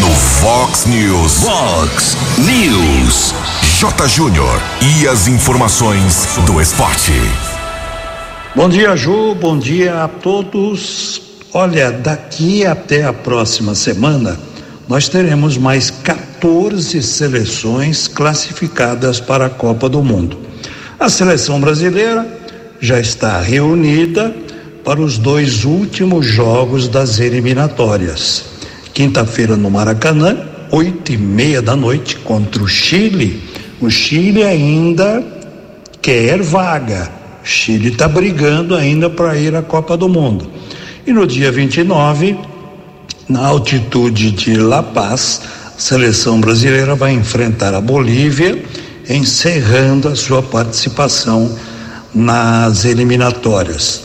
No 0.00 0.10
Fox 0.10 0.86
News. 0.86 1.44
Fox 1.44 2.16
News. 2.38 3.34
J. 3.78 4.08
Júnior. 4.08 4.60
E 4.82 5.06
as 5.06 5.28
informações 5.28 6.26
do 6.44 6.60
esporte. 6.60 7.12
Bom 8.56 8.70
dia, 8.70 8.96
Ju. 8.96 9.34
Bom 9.34 9.58
dia 9.58 10.04
a 10.04 10.08
todos. 10.08 11.20
Olha, 11.52 11.92
daqui 11.92 12.64
até 12.64 13.04
a 13.04 13.12
próxima 13.12 13.74
semana, 13.74 14.40
nós 14.88 15.10
teremos 15.10 15.58
mais 15.58 15.90
14 15.90 17.02
seleções 17.02 18.08
classificadas 18.08 19.20
para 19.20 19.44
a 19.44 19.50
Copa 19.50 19.90
do 19.90 20.02
Mundo. 20.02 20.38
A 20.98 21.10
seleção 21.10 21.60
brasileira 21.60 22.26
já 22.80 22.98
está 22.98 23.42
reunida 23.42 24.34
para 24.82 25.02
os 25.02 25.18
dois 25.18 25.66
últimos 25.66 26.24
jogos 26.24 26.88
das 26.88 27.20
eliminatórias. 27.20 28.46
Quinta-feira 28.94 29.54
no 29.54 29.70
Maracanã, 29.70 30.34
oito 30.70 31.12
e 31.12 31.18
meia 31.18 31.60
da 31.60 31.76
noite, 31.76 32.16
contra 32.16 32.62
o 32.62 32.66
Chile. 32.66 33.42
O 33.82 33.90
Chile 33.90 34.42
ainda 34.42 35.22
quer 36.00 36.40
vaga. 36.40 37.15
Chile 37.46 37.90
está 37.90 38.08
brigando 38.08 38.74
ainda 38.74 39.08
para 39.08 39.36
ir 39.36 39.54
à 39.54 39.62
Copa 39.62 39.96
do 39.96 40.08
Mundo. 40.08 40.50
E 41.06 41.12
no 41.12 41.24
dia 41.24 41.52
29, 41.52 42.36
na 43.28 43.46
altitude 43.46 44.32
de 44.32 44.56
La 44.56 44.82
Paz, 44.82 45.42
a 45.64 45.78
seleção 45.78 46.40
brasileira 46.40 46.96
vai 46.96 47.12
enfrentar 47.12 47.72
a 47.72 47.80
Bolívia, 47.80 48.60
encerrando 49.08 50.08
a 50.08 50.16
sua 50.16 50.42
participação 50.42 51.56
nas 52.12 52.84
eliminatórias. 52.84 54.02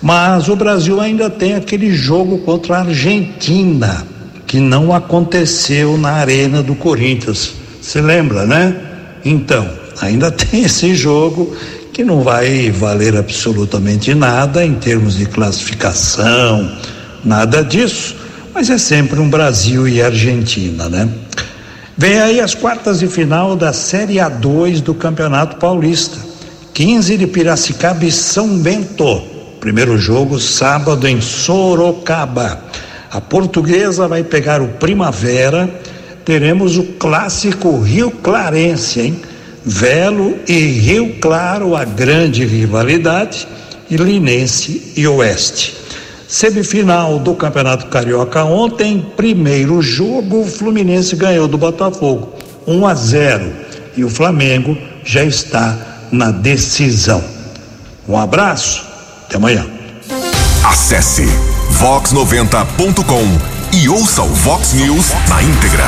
Mas 0.00 0.48
o 0.48 0.56
Brasil 0.56 0.98
ainda 0.98 1.28
tem 1.28 1.56
aquele 1.56 1.92
jogo 1.92 2.38
contra 2.38 2.78
a 2.78 2.80
Argentina, 2.80 4.06
que 4.46 4.58
não 4.58 4.94
aconteceu 4.94 5.98
na 5.98 6.12
Arena 6.12 6.62
do 6.62 6.74
Corinthians. 6.74 7.52
Se 7.82 8.00
lembra, 8.00 8.46
né? 8.46 8.74
Então, 9.22 9.68
ainda 10.00 10.30
tem 10.32 10.62
esse 10.62 10.94
jogo 10.94 11.54
que 11.98 12.04
não 12.04 12.22
vai 12.22 12.70
valer 12.70 13.16
absolutamente 13.16 14.14
nada 14.14 14.64
em 14.64 14.76
termos 14.76 15.16
de 15.16 15.26
classificação, 15.26 16.78
nada 17.24 17.60
disso, 17.64 18.14
mas 18.54 18.70
é 18.70 18.78
sempre 18.78 19.18
um 19.18 19.28
Brasil 19.28 19.88
e 19.88 20.00
Argentina, 20.00 20.88
né? 20.88 21.08
Vem 21.96 22.20
aí 22.20 22.40
as 22.40 22.54
quartas 22.54 23.00
de 23.00 23.08
final 23.08 23.56
da 23.56 23.72
Série 23.72 24.14
A2 24.18 24.80
do 24.80 24.94
Campeonato 24.94 25.56
Paulista. 25.56 26.16
15 26.72 27.16
de 27.16 27.26
Piracicaba 27.26 28.04
e 28.04 28.12
São 28.12 28.46
Bento. 28.58 29.20
Primeiro 29.58 29.98
jogo 29.98 30.38
sábado 30.38 31.04
em 31.08 31.20
Sorocaba. 31.20 32.62
A 33.10 33.20
portuguesa 33.20 34.06
vai 34.06 34.22
pegar 34.22 34.62
o 34.62 34.68
Primavera. 34.68 35.68
Teremos 36.24 36.76
o 36.76 36.84
clássico 36.84 37.80
Rio 37.80 38.12
Clarense, 38.12 39.00
hein? 39.00 39.20
Velo 39.68 40.38
e 40.48 40.54
Rio 40.54 41.16
Claro, 41.20 41.76
a 41.76 41.84
grande 41.84 42.46
rivalidade, 42.46 43.46
e 43.90 43.96
Linense 43.98 44.94
e 44.96 45.06
Oeste. 45.06 45.76
Semifinal 46.26 47.18
do 47.18 47.34
Campeonato 47.34 47.86
Carioca 47.86 48.44
ontem, 48.44 49.06
primeiro 49.14 49.82
jogo, 49.82 50.40
o 50.40 50.46
Fluminense 50.46 51.14
ganhou 51.16 51.46
do 51.46 51.58
Botafogo, 51.58 52.32
1 52.66 52.86
a 52.86 52.94
0, 52.94 53.52
e 53.94 54.04
o 54.04 54.08
Flamengo 54.08 54.76
já 55.04 55.22
está 55.22 55.76
na 56.10 56.30
decisão. 56.30 57.22
Um 58.08 58.16
abraço, 58.16 58.86
até 59.26 59.36
amanhã. 59.36 59.66
Acesse 60.64 61.26
vox90.com 61.78 63.76
e 63.76 63.86
ouça 63.86 64.22
o 64.22 64.28
Vox 64.28 64.72
News 64.72 65.12
na 65.28 65.42
íntegra. 65.42 65.84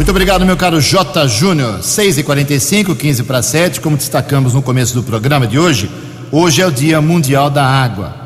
Muito 0.00 0.12
obrigado, 0.12 0.46
meu 0.46 0.56
caro 0.56 0.80
J. 0.80 1.28
Júnior. 1.28 1.82
6 1.82 2.16
e 2.16 2.22
45 2.22 2.96
15 2.96 3.22
para 3.22 3.42
7. 3.42 3.82
Como 3.82 3.98
destacamos 3.98 4.54
no 4.54 4.62
começo 4.62 4.94
do 4.94 5.02
programa 5.02 5.46
de 5.46 5.58
hoje, 5.58 5.90
hoje 6.32 6.62
é 6.62 6.66
o 6.66 6.70
Dia 6.70 7.02
Mundial 7.02 7.50
da 7.50 7.66
Água. 7.66 8.16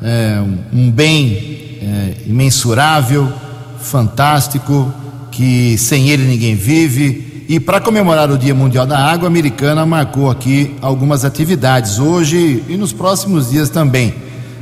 É 0.00 0.40
um, 0.40 0.86
um 0.86 0.90
bem 0.90 1.78
é, 1.82 2.14
imensurável, 2.26 3.30
fantástico, 3.82 4.90
que 5.30 5.76
sem 5.76 6.08
ele 6.08 6.24
ninguém 6.24 6.54
vive. 6.54 7.44
E 7.50 7.60
para 7.60 7.82
comemorar 7.82 8.30
o 8.30 8.38
Dia 8.38 8.54
Mundial 8.54 8.86
da 8.86 8.98
Água, 8.98 9.26
a 9.26 9.30
americana 9.30 9.84
marcou 9.84 10.30
aqui 10.30 10.74
algumas 10.80 11.22
atividades 11.22 11.98
hoje 11.98 12.64
e 12.66 12.78
nos 12.78 12.94
próximos 12.94 13.50
dias 13.50 13.68
também. 13.68 14.14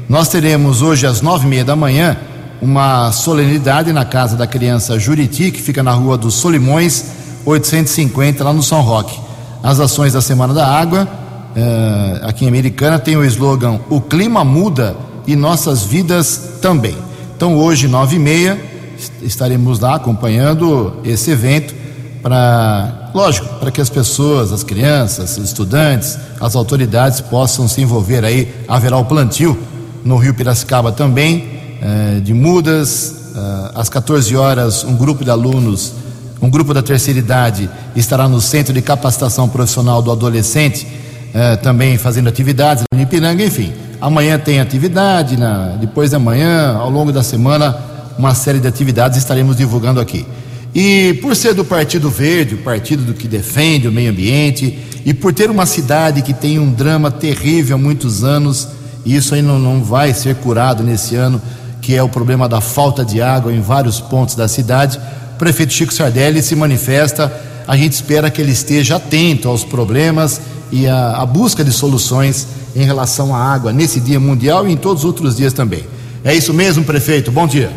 Nós 0.09 0.29
teremos 0.29 0.83
hoje 0.83 1.07
às 1.07 1.23
nove 1.23 1.47
e 1.47 1.51
meia 1.51 1.65
da 1.65 1.77
manhã 1.77 2.17
uma 2.61 3.13
solenidade 3.13 3.93
na 3.93 4.05
casa 4.05 4.37
da 4.37 4.47
criança 4.47 4.99
Juriti, 4.99 5.51
que 5.51 5.61
fica 5.63 5.83
na 5.83 5.93
rua 5.93 6.17
dos 6.19 6.35
Solimões, 6.35 7.05
850, 7.47 8.43
lá 8.45 8.53
no 8.53 8.63
São 8.63 8.81
Roque. 8.83 9.19
As 9.63 9.81
ações 9.81 10.13
da 10.13 10.21
Semana 10.21 10.53
da 10.55 10.67
Água, 10.67 11.09
eh, 11.57 12.21
aqui 12.25 12.45
em 12.45 12.49
Americana, 12.49 12.99
tem 12.99 13.17
o 13.17 13.25
slogan 13.25 13.81
O 13.91 14.01
clima 14.01 14.45
muda 14.45 14.97
e 15.27 15.35
nossas 15.37 15.83
vidas 15.85 16.55
também. 16.63 16.97
Então, 17.37 17.57
hoje, 17.57 17.87
nove 17.89 18.17
e 18.17 18.19
meia, 18.19 18.59
est- 18.99 19.13
estaremos 19.23 19.79
lá 19.79 19.95
acompanhando 19.97 20.95
esse 21.05 21.31
evento 21.31 21.75
para, 22.23 23.11
lógico, 23.15 23.47
para 23.61 23.71
que 23.71 23.81
as 23.81 23.89
pessoas, 23.89 24.53
as 24.53 24.63
crianças, 24.65 25.37
os 25.39 25.45
estudantes, 25.45 26.19
as 26.41 26.57
autoridades 26.57 27.21
possam 27.21 27.69
se 27.69 27.81
envolver 27.81 28.25
aí. 28.25 28.53
Haverá 28.67 28.97
o 28.97 29.05
plantio 29.05 29.57
no 30.05 30.17
Rio 30.17 30.35
Piracicaba 30.35 30.91
também, 30.93 31.58
eh, 31.81 32.21
de 32.21 32.35
mudas. 32.35 33.15
eh, 33.37 33.71
às 33.75 33.89
14 33.89 34.35
horas, 34.37 34.85
um 34.85 34.97
grupo 34.97 35.25
de 35.25 35.31
alunos, 35.31 35.93
um 36.41 36.51
grupo 36.51 36.73
da 36.73 36.83
terceira 36.83 37.19
idade, 37.19 37.69
estará 37.95 38.29
no 38.29 38.41
Centro 38.41 38.73
de 38.73 38.83
Capacitação 38.83 39.49
Profissional 39.49 40.01
do 40.03 40.11
Adolescente, 40.11 40.87
eh, 41.35 41.57
também 41.57 41.99
fazendo 41.99 42.29
atividades 42.29 42.85
no 42.93 43.01
Ipiranga, 43.01 43.45
enfim. 43.45 43.73
Amanhã 44.01 44.39
tem 44.39 44.61
atividade, 44.61 45.37
na, 45.37 45.77
depois 45.81 46.11
de 46.11 46.17
amanhã, 46.17 46.77
ao 46.77 46.91
longo 46.91 47.13
da 47.13 47.23
semana, 47.23 47.77
uma 48.19 48.35
série 48.35 48.61
de 48.61 48.69
atividades 48.69 49.19
estaremos 49.19 49.57
divulgando 49.57 50.01
aqui. 50.01 50.27
E 50.75 51.19
por 51.23 51.35
ser 51.35 51.55
do 51.55 51.65
Partido 51.65 52.11
Verde, 52.11 52.55
o 52.55 52.59
partido 52.59 53.03
do 53.03 53.15
que 53.15 53.27
defende 53.27 53.89
o 53.89 53.93
meio 53.93 54.11
ambiente, 54.11 54.79
e 55.05 55.15
por 55.15 55.33
ter 55.33 55.51
uma 55.51 55.67
cidade 55.67 56.23
que 56.23 56.33
tem 56.33 56.59
um 56.59 56.71
drama 56.71 57.11
terrível 57.11 57.77
há 57.77 57.79
muitos 57.79 58.23
anos, 58.23 58.69
e 59.05 59.17
isso 59.17 59.35
aí 59.35 59.43
não, 59.43 59.59
não 59.59 59.83
vai 59.83 60.13
ser 60.13 60.37
curado 60.37 60.83
nesse 60.83 61.17
ano, 61.17 61.41
que 61.89 61.97
é 61.97 62.03
o 62.03 62.09
problema 62.11 62.47
da 62.47 62.61
falta 62.61 63.03
de 63.03 63.23
água 63.23 63.51
em 63.51 63.63
vários 63.63 63.99
pontos 63.99 64.35
da 64.35 64.47
cidade, 64.47 65.01
o 65.33 65.39
prefeito 65.39 65.73
Chico 65.73 65.91
Sardelli 65.91 66.43
se 66.43 66.55
manifesta. 66.55 67.33
A 67.67 67.79
gente 67.79 67.95
espera 67.95 68.31
que 68.31 68.43
ele 68.43 68.53
esteja 68.53 68.97
atento 68.97 69.49
aos 69.49 69.65
problemas 69.65 70.39
e 70.71 70.87
à, 70.87 71.25
busca 71.25 71.65
de 71.65 71.73
soluções 71.73 72.47
em 72.77 72.85
relação 72.85 73.35
à 73.35 73.39
água 73.39 73.73
nesse 73.73 74.01
Dia 74.01 74.21
Mundial 74.21 74.69
e 74.69 74.73
em 74.73 74.77
todos 74.77 75.03
os 75.03 75.07
outros 75.07 75.35
dias 75.35 75.55
também. 75.55 75.83
É 76.23 76.35
isso 76.35 76.53
mesmo, 76.53 76.85
prefeito? 76.85 77.33
Bom 77.33 77.47
dia. 77.47 77.71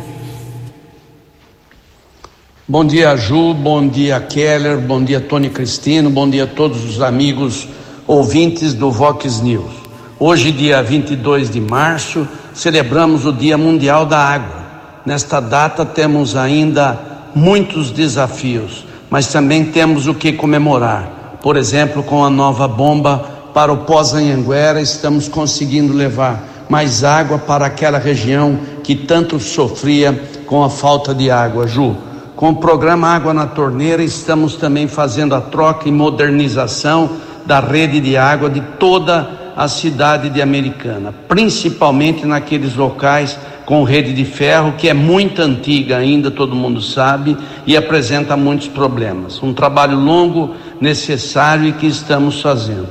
Bom 2.68 2.84
dia, 2.84 3.16
Ju, 3.16 3.54
bom 3.54 3.88
dia, 3.88 4.20
Keller, 4.20 4.78
bom 4.78 5.02
dia, 5.02 5.22
Tony 5.22 5.50
Cristino, 5.50 6.10
bom 6.10 6.30
dia 6.30 6.44
a 6.44 6.48
todos 6.48 6.84
os 6.84 7.02
amigos 7.02 7.66
ouvintes 8.06 8.74
do 8.74 8.92
Vox 8.92 9.40
News. 9.40 9.72
Hoje, 10.20 10.52
dia 10.52 10.84
22 10.84 11.50
de 11.50 11.62
março, 11.62 12.28
celebramos 12.54 13.26
o 13.26 13.34
Dia 13.34 13.58
Mundial 13.58 14.06
da 14.06 14.18
Água. 14.18 14.62
Nesta 15.06 15.40
data 15.40 15.86
temos 15.86 16.36
ainda 16.36 17.00
muitos 17.34 17.92
desafios, 17.92 18.86
mas 19.10 19.28
também 19.28 19.66
temos 19.66 20.08
o 20.08 20.14
que 20.14 20.34
comemorar. 20.34 21.40
Por 21.42 21.58
exemplo, 21.58 22.04
com 22.04 22.24
a 22.24 22.30
nova 22.30 22.68
bomba 22.68 23.18
para 23.54 23.72
o 23.72 23.78
pós-Anhanguera, 23.78 24.82
estamos 24.82 25.28
conseguindo 25.28 25.94
levar 25.94 26.48
mais 26.70 27.04
água 27.04 27.38
para 27.38 27.66
aquela 27.66 27.98
região 27.98 28.58
que 28.84 28.96
tanto 28.96 29.40
sofria 29.40 30.14
com 30.46 30.64
a 30.64 30.70
falta 30.70 31.14
de 31.14 31.30
água, 31.30 31.68
Ju. 31.68 31.96
Com 32.36 32.50
o 32.50 32.56
programa 32.56 33.08
Água 33.08 33.34
na 33.34 33.46
Torneira, 33.46 34.04
estamos 34.04 34.56
também 34.56 34.88
fazendo 34.88 35.36
a 35.36 35.42
troca 35.42 35.88
e 35.88 35.92
modernização 35.92 37.10
da 37.46 37.60
rede 37.60 38.00
de 38.00 38.18
água 38.18 38.50
de 38.50 38.62
toda 38.80 39.20
a 39.20 39.41
cidade 39.68 40.30
de 40.30 40.42
Americana, 40.42 41.14
principalmente 41.28 42.26
naqueles 42.26 42.76
locais 42.76 43.38
com 43.66 43.84
rede 43.84 44.14
de 44.14 44.26
ferro, 44.26 44.74
que 44.78 44.90
é 44.90 44.94
muito 44.94 45.42
antiga 45.42 45.98
ainda, 45.98 46.30
todo 46.30 46.56
mundo 46.56 46.82
sabe, 46.82 47.38
e 47.66 47.78
apresenta 47.78 48.36
muitos 48.36 48.68
problemas. 48.68 49.42
Um 49.42 49.54
trabalho 49.54 49.98
longo, 49.98 50.56
necessário 50.80 51.70
e 51.70 51.72
que 51.72 51.88
estamos 51.88 52.42
fazendo. 52.42 52.90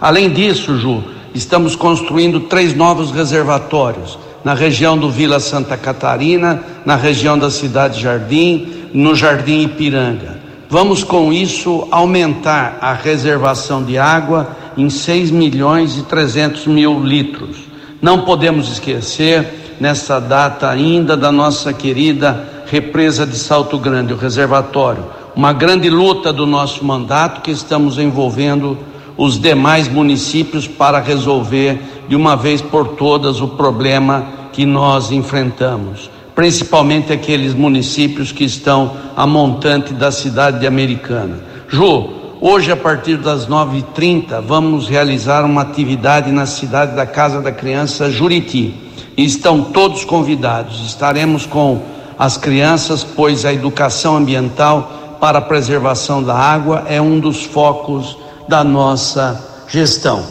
Além 0.00 0.30
disso, 0.30 0.76
Ju, 0.78 1.02
estamos 1.34 1.76
construindo 1.76 2.40
três 2.40 2.74
novos 2.74 3.10
reservatórios 3.10 4.18
na 4.44 4.54
região 4.54 4.96
do 4.96 5.10
Vila 5.10 5.40
Santa 5.40 5.76
Catarina, 5.76 6.62
na 6.84 6.96
região 6.96 7.38
da 7.38 7.50
Cidade 7.50 8.00
Jardim, 8.00 8.88
no 8.92 9.14
Jardim 9.14 9.62
Ipiranga. 9.62 10.36
Vamos 10.68 11.04
com 11.04 11.32
isso 11.32 11.86
aumentar 11.90 12.78
a 12.80 12.92
reservação 12.92 13.84
de 13.84 13.96
água 13.96 14.48
em 14.76 14.90
6 14.90 15.30
milhões 15.30 15.96
e 15.96 16.02
300 16.02 16.66
mil 16.66 17.02
litros. 17.02 17.56
Não 18.00 18.22
podemos 18.22 18.70
esquecer, 18.70 19.76
nessa 19.80 20.20
data 20.20 20.68
ainda, 20.68 21.16
da 21.16 21.32
nossa 21.32 21.72
querida 21.72 22.64
represa 22.66 23.26
de 23.26 23.36
Salto 23.36 23.78
Grande, 23.78 24.12
o 24.12 24.16
reservatório. 24.16 25.04
Uma 25.34 25.52
grande 25.52 25.88
luta 25.88 26.32
do 26.32 26.46
nosso 26.46 26.84
mandato 26.84 27.40
que 27.40 27.50
estamos 27.50 27.98
envolvendo 27.98 28.78
os 29.16 29.38
demais 29.40 29.88
municípios 29.88 30.66
para 30.66 31.00
resolver 31.00 31.80
de 32.08 32.14
uma 32.14 32.36
vez 32.36 32.60
por 32.60 32.88
todas 32.88 33.40
o 33.40 33.48
problema 33.48 34.26
que 34.52 34.66
nós 34.66 35.10
enfrentamos, 35.10 36.10
principalmente 36.34 37.12
aqueles 37.12 37.54
municípios 37.54 38.32
que 38.32 38.44
estão 38.44 38.96
a 39.16 39.26
montante 39.26 39.92
da 39.92 40.10
cidade 40.10 40.60
de 40.60 40.66
Americana. 40.66 41.40
Ju, 41.68 42.15
hoje 42.40 42.70
a 42.70 42.76
partir 42.76 43.16
das 43.16 43.46
9h30 43.46 44.40
vamos 44.42 44.88
realizar 44.88 45.44
uma 45.44 45.62
atividade 45.62 46.30
na 46.30 46.46
cidade 46.46 46.94
da 46.94 47.06
Casa 47.06 47.40
da 47.40 47.52
Criança 47.52 48.10
Juriti. 48.10 48.74
Estão 49.16 49.62
todos 49.62 50.04
convidados. 50.04 50.86
Estaremos 50.86 51.46
com 51.46 51.82
as 52.18 52.36
crianças, 52.36 53.02
pois 53.02 53.44
a 53.44 53.52
educação 53.52 54.16
ambiental 54.16 55.16
para 55.20 55.38
a 55.38 55.42
preservação 55.42 56.22
da 56.22 56.34
água 56.34 56.84
é 56.88 57.00
um 57.00 57.18
dos 57.18 57.44
focos 57.44 58.16
da 58.48 58.62
nossa 58.62 59.64
gestão. 59.68 60.22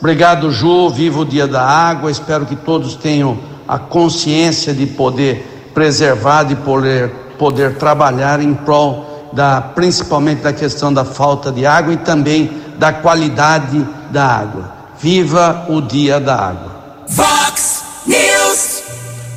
Obrigado, 0.00 0.50
Ju. 0.50 0.90
Viva 0.90 1.20
o 1.20 1.24
Dia 1.24 1.46
da 1.46 1.62
Água. 1.62 2.10
Espero 2.10 2.44
que 2.44 2.56
todos 2.56 2.96
tenham 2.96 3.38
a 3.68 3.78
consciência 3.78 4.74
de 4.74 4.86
poder 4.86 5.70
preservar, 5.72 6.42
de 6.42 6.56
poder, 6.56 7.08
poder 7.38 7.76
trabalhar 7.76 8.40
em 8.40 8.52
prol 8.52 9.11
da, 9.32 9.60
principalmente 9.60 10.42
da 10.42 10.52
questão 10.52 10.92
da 10.92 11.04
falta 11.04 11.50
de 11.50 11.64
água 11.64 11.94
e 11.94 11.96
também 11.96 12.50
da 12.78 12.92
qualidade 12.92 13.86
da 14.10 14.26
água. 14.26 14.72
Viva 15.00 15.66
o 15.68 15.80
Dia 15.80 16.20
da 16.20 16.36
Água. 16.36 17.04
Vox 17.08 17.82
News. 18.06 18.82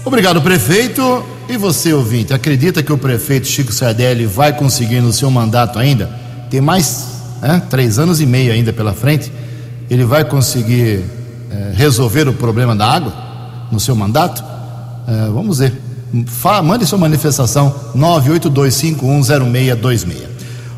Obrigado, 0.04 0.42
prefeito. 0.42 1.26
E 1.48 1.58
você, 1.58 1.94
ouvinte, 1.94 2.34
acredita 2.34 2.84
que 2.84 2.92
o 2.92 2.98
prefeito 2.98 3.48
Chico 3.48 3.72
Sardelli 3.72 4.26
vai 4.26 4.54
conseguir 4.54 5.02
no 5.02 5.14
seu 5.14 5.30
mandato 5.32 5.80
ainda? 5.80 6.10
Tem 6.50 6.62
mais 6.62 7.08
né, 7.42 7.62
três 7.70 7.98
anos 7.98 8.22
e 8.22 8.26
meio 8.26 8.52
ainda 8.52 8.74
pela 8.74 8.94
frente. 8.94 9.32
Ele 9.90 10.06
vai 10.06 10.26
conseguir 10.26 11.04
é, 11.52 11.72
resolver 11.76 12.28
o 12.28 12.34
problema 12.34 12.76
da 12.76 12.88
água 12.88 13.14
no 13.72 13.80
seu 13.80 13.96
mandato? 13.96 14.44
É, 15.08 15.30
vamos 15.30 15.60
ver. 15.60 15.85
Fa 16.28 16.62
mande 16.62 16.86
sua 16.86 17.00
manifestação 17.00 17.74
982510626. 17.96 20.36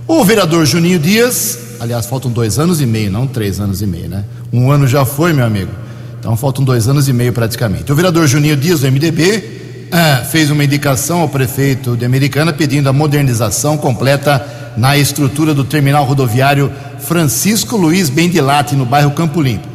O 0.07 0.23
vereador 0.23 0.65
Juninho 0.65 0.97
Dias, 0.97 1.59
aliás, 1.79 2.05
faltam 2.05 2.31
dois 2.31 2.57
anos 2.57 2.79
e 2.79 2.85
meio, 2.85 3.11
não 3.11 3.27
três 3.27 3.59
anos 3.59 3.81
e 3.81 3.85
meio, 3.85 4.07
né? 4.07 4.23
Um 4.53 4.71
ano 4.71 4.87
já 4.87 5.03
foi, 5.03 5.33
meu 5.33 5.45
amigo. 5.45 5.71
Então 6.19 6.37
faltam 6.37 6.63
dois 6.63 6.87
anos 6.87 7.09
e 7.09 7.13
meio 7.13 7.33
praticamente. 7.33 7.91
O 7.91 7.95
vereador 7.95 8.25
Juninho 8.27 8.55
Dias, 8.55 8.79
do 8.79 8.91
MDB, 8.91 9.57
é, 9.91 10.23
fez 10.23 10.49
uma 10.49 10.63
indicação 10.63 11.21
ao 11.21 11.29
prefeito 11.29 11.95
de 11.95 12.05
Americana 12.05 12.53
pedindo 12.53 12.89
a 12.89 12.93
modernização 12.93 13.77
completa 13.77 14.45
na 14.75 14.97
estrutura 14.97 15.53
do 15.53 15.63
terminal 15.63 16.05
rodoviário 16.05 16.71
Francisco 16.99 17.77
Luiz 17.77 18.09
Bendilate, 18.09 18.75
no 18.75 18.85
bairro 18.85 19.11
Campo 19.11 19.41
Limpo. 19.41 19.67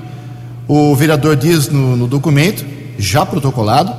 O 0.69 0.95
vereador 0.95 1.37
diz 1.37 1.69
no, 1.69 1.97
no 1.97 2.07
documento, 2.07 2.65
já 2.99 3.27
protocolado, 3.27 3.93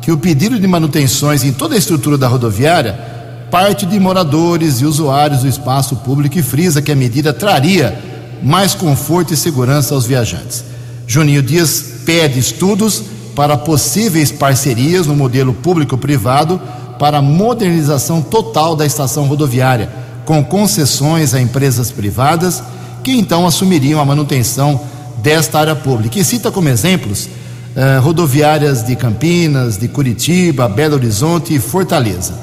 que 0.00 0.10
o 0.10 0.18
pedido 0.18 0.58
de 0.58 0.66
manutenções 0.66 1.44
em 1.44 1.52
toda 1.52 1.74
a 1.74 1.78
estrutura 1.78 2.16
da 2.16 2.28
rodoviária 2.28 3.18
parte 3.50 3.84
de 3.84 3.98
moradores 3.98 4.80
e 4.80 4.86
usuários 4.86 5.40
do 5.40 5.48
espaço 5.48 5.96
público 5.96 6.38
e 6.38 6.42
frisa 6.42 6.80
que 6.80 6.92
a 6.92 6.96
medida 6.96 7.32
traria 7.32 7.98
mais 8.42 8.74
conforto 8.74 9.34
e 9.34 9.36
segurança 9.36 9.94
aos 9.94 10.06
viajantes. 10.06 10.64
Juninho 11.06 11.42
Dias 11.42 11.84
pede 12.06 12.38
estudos 12.38 13.02
para 13.34 13.56
possíveis 13.56 14.30
parcerias 14.30 15.06
no 15.06 15.16
modelo 15.16 15.52
público-privado 15.52 16.60
para 16.98 17.18
a 17.18 17.22
modernização 17.22 18.22
total 18.22 18.76
da 18.76 18.86
estação 18.86 19.26
rodoviária, 19.26 19.90
com 20.24 20.44
concessões 20.44 21.34
a 21.34 21.40
empresas 21.40 21.90
privadas 21.90 22.62
que 23.02 23.12
então 23.12 23.46
assumiriam 23.46 24.00
a 24.00 24.04
manutenção 24.04 24.80
desta 25.22 25.58
área 25.58 25.74
pública. 25.74 26.18
E 26.18 26.24
cita 26.24 26.50
como 26.50 26.68
exemplos 26.68 27.28
eh, 27.76 27.98
rodoviárias 27.98 28.84
de 28.84 28.96
Campinas, 28.96 29.78
de 29.78 29.86
Curitiba, 29.86 30.68
Belo 30.68 30.94
Horizonte 30.94 31.54
e 31.54 31.60
Fortaleza. 31.60 32.34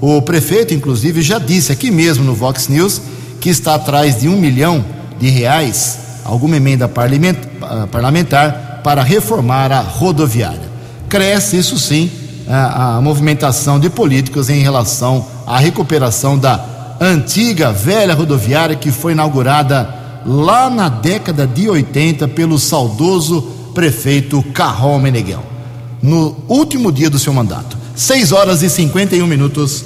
O 0.00 0.20
prefeito, 0.20 0.74
inclusive, 0.74 1.22
já 1.22 1.38
disse 1.38 1.72
aqui 1.72 1.90
mesmo 1.90 2.24
no 2.24 2.34
Vox 2.34 2.68
News 2.68 3.00
que 3.40 3.48
está 3.48 3.74
atrás 3.74 4.20
de 4.20 4.28
um 4.28 4.36
milhão 4.36 4.84
de 5.18 5.28
reais, 5.28 5.98
alguma 6.24 6.56
emenda 6.56 6.86
parlamentar, 6.88 8.80
para 8.82 9.02
reformar 9.02 9.72
a 9.72 9.80
rodoviária. 9.80 10.74
Cresce, 11.08 11.56
isso 11.56 11.78
sim, 11.78 12.10
a, 12.48 12.96
a 12.96 13.00
movimentação 13.00 13.80
de 13.80 13.88
políticos 13.88 14.50
em 14.50 14.60
relação 14.60 15.26
à 15.46 15.58
recuperação 15.58 16.38
da 16.38 16.96
antiga, 17.00 17.72
velha 17.72 18.14
rodoviária 18.14 18.76
que 18.76 18.90
foi 18.90 19.12
inaugurada 19.12 19.88
lá 20.26 20.70
na 20.70 20.88
década 20.88 21.46
de 21.46 21.68
80 21.68 22.28
pelo 22.28 22.58
saudoso 22.58 23.63
prefeito 23.74 24.42
Carrol 24.54 25.00
Meneghel, 25.00 25.44
no 26.00 26.36
último 26.48 26.92
dia 26.92 27.10
do 27.10 27.18
seu 27.18 27.32
mandato. 27.32 27.76
6 27.96 28.32
horas 28.32 28.62
e 28.62 28.70
51 28.70 29.26
minutos. 29.26 29.84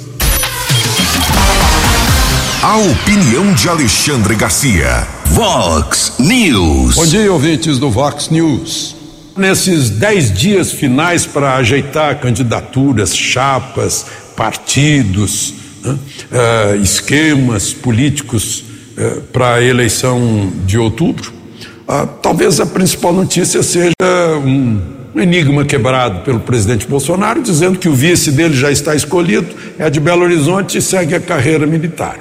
A 2.61 2.77
opinião 2.77 3.53
de 3.53 3.67
Alexandre 3.67 4.35
Garcia. 4.35 5.07
Vox 5.25 6.13
News. 6.19 6.95
Bom 6.95 7.05
dia, 7.05 7.31
ouvintes 7.31 7.79
do 7.79 7.89
Vox 7.89 8.29
News. 8.29 8.95
Nesses 9.37 9.89
dez 9.89 10.31
dias 10.31 10.71
finais 10.71 11.25
para 11.25 11.55
ajeitar 11.55 12.19
candidaturas, 12.19 13.15
chapas, 13.15 14.05
partidos, 14.35 15.53
né, 15.83 15.97
uh, 16.31 16.81
esquemas 16.81 17.71
políticos 17.73 18.63
uh, 18.97 19.21
para 19.31 19.55
a 19.55 19.63
eleição 19.63 20.51
de 20.65 20.77
outubro, 20.77 21.38
uh, 21.89 22.07
talvez 22.21 22.59
a 22.59 22.65
principal 22.65 23.11
notícia 23.11 23.63
seja 23.63 23.93
um, 24.45 24.79
um 25.15 25.19
enigma 25.19 25.65
quebrado 25.65 26.21
pelo 26.21 26.39
presidente 26.39 26.87
Bolsonaro, 26.87 27.41
dizendo 27.41 27.79
que 27.79 27.89
o 27.89 27.93
vice 27.93 28.31
dele 28.31 28.55
já 28.55 28.71
está 28.71 28.95
escolhido, 28.95 29.47
é 29.77 29.89
de 29.89 29.99
Belo 29.99 30.23
Horizonte 30.23 30.77
e 30.77 30.81
segue 30.81 31.15
a 31.15 31.19
carreira 31.19 31.65
militar. 31.65 32.19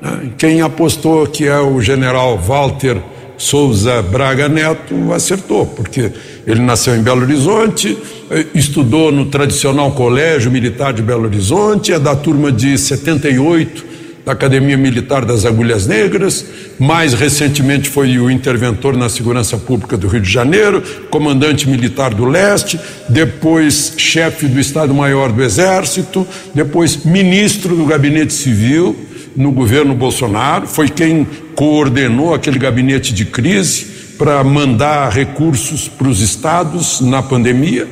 Né. 0.00 0.30
Quem 0.38 0.62
apostou 0.62 1.26
que 1.26 1.46
é 1.46 1.58
o 1.58 1.80
general 1.80 2.38
Walter 2.38 2.96
Souza 3.38 4.02
Braga 4.02 4.48
Neto 4.48 5.12
acertou, 5.12 5.64
porque 5.64 6.10
ele 6.44 6.60
nasceu 6.60 6.96
em 6.96 7.02
Belo 7.02 7.22
Horizonte, 7.22 7.96
eh, 8.30 8.46
estudou 8.52 9.12
no 9.12 9.26
tradicional 9.26 9.92
Colégio 9.92 10.50
Militar 10.50 10.92
de 10.92 11.02
Belo 11.02 11.24
Horizonte, 11.24 11.92
é 11.92 12.00
da 12.00 12.16
turma 12.16 12.50
de 12.50 12.76
78 12.76 13.87
da 14.28 14.32
Academia 14.32 14.76
Militar 14.76 15.24
das 15.24 15.46
Agulhas 15.46 15.86
Negras, 15.86 16.44
mais 16.78 17.14
recentemente 17.14 17.88
foi 17.88 18.18
o 18.18 18.30
interventor 18.30 18.94
na 18.94 19.08
Segurança 19.08 19.56
Pública 19.56 19.96
do 19.96 20.06
Rio 20.06 20.20
de 20.20 20.30
Janeiro, 20.30 20.82
comandante 21.08 21.66
militar 21.66 22.12
do 22.12 22.26
Leste, 22.26 22.78
depois 23.08 23.94
chefe 23.96 24.46
do 24.46 24.60
Estado-Maior 24.60 25.32
do 25.32 25.42
Exército, 25.42 26.28
depois 26.54 27.06
ministro 27.06 27.74
do 27.74 27.86
Gabinete 27.86 28.34
Civil 28.34 28.94
no 29.34 29.50
governo 29.50 29.94
Bolsonaro, 29.94 30.66
foi 30.66 30.90
quem 30.90 31.26
coordenou 31.54 32.34
aquele 32.34 32.58
gabinete 32.58 33.14
de 33.14 33.24
crise 33.24 33.86
para 34.18 34.44
mandar 34.44 35.10
recursos 35.10 35.88
para 35.88 36.06
os 36.06 36.20
estados 36.20 37.00
na 37.00 37.22
pandemia 37.22 37.88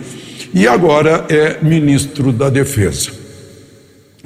e 0.53 0.68
agora 0.68 1.25
é 1.31 1.57
ministro 1.62 2.31
da 2.31 2.51
Defesa. 2.51 3.11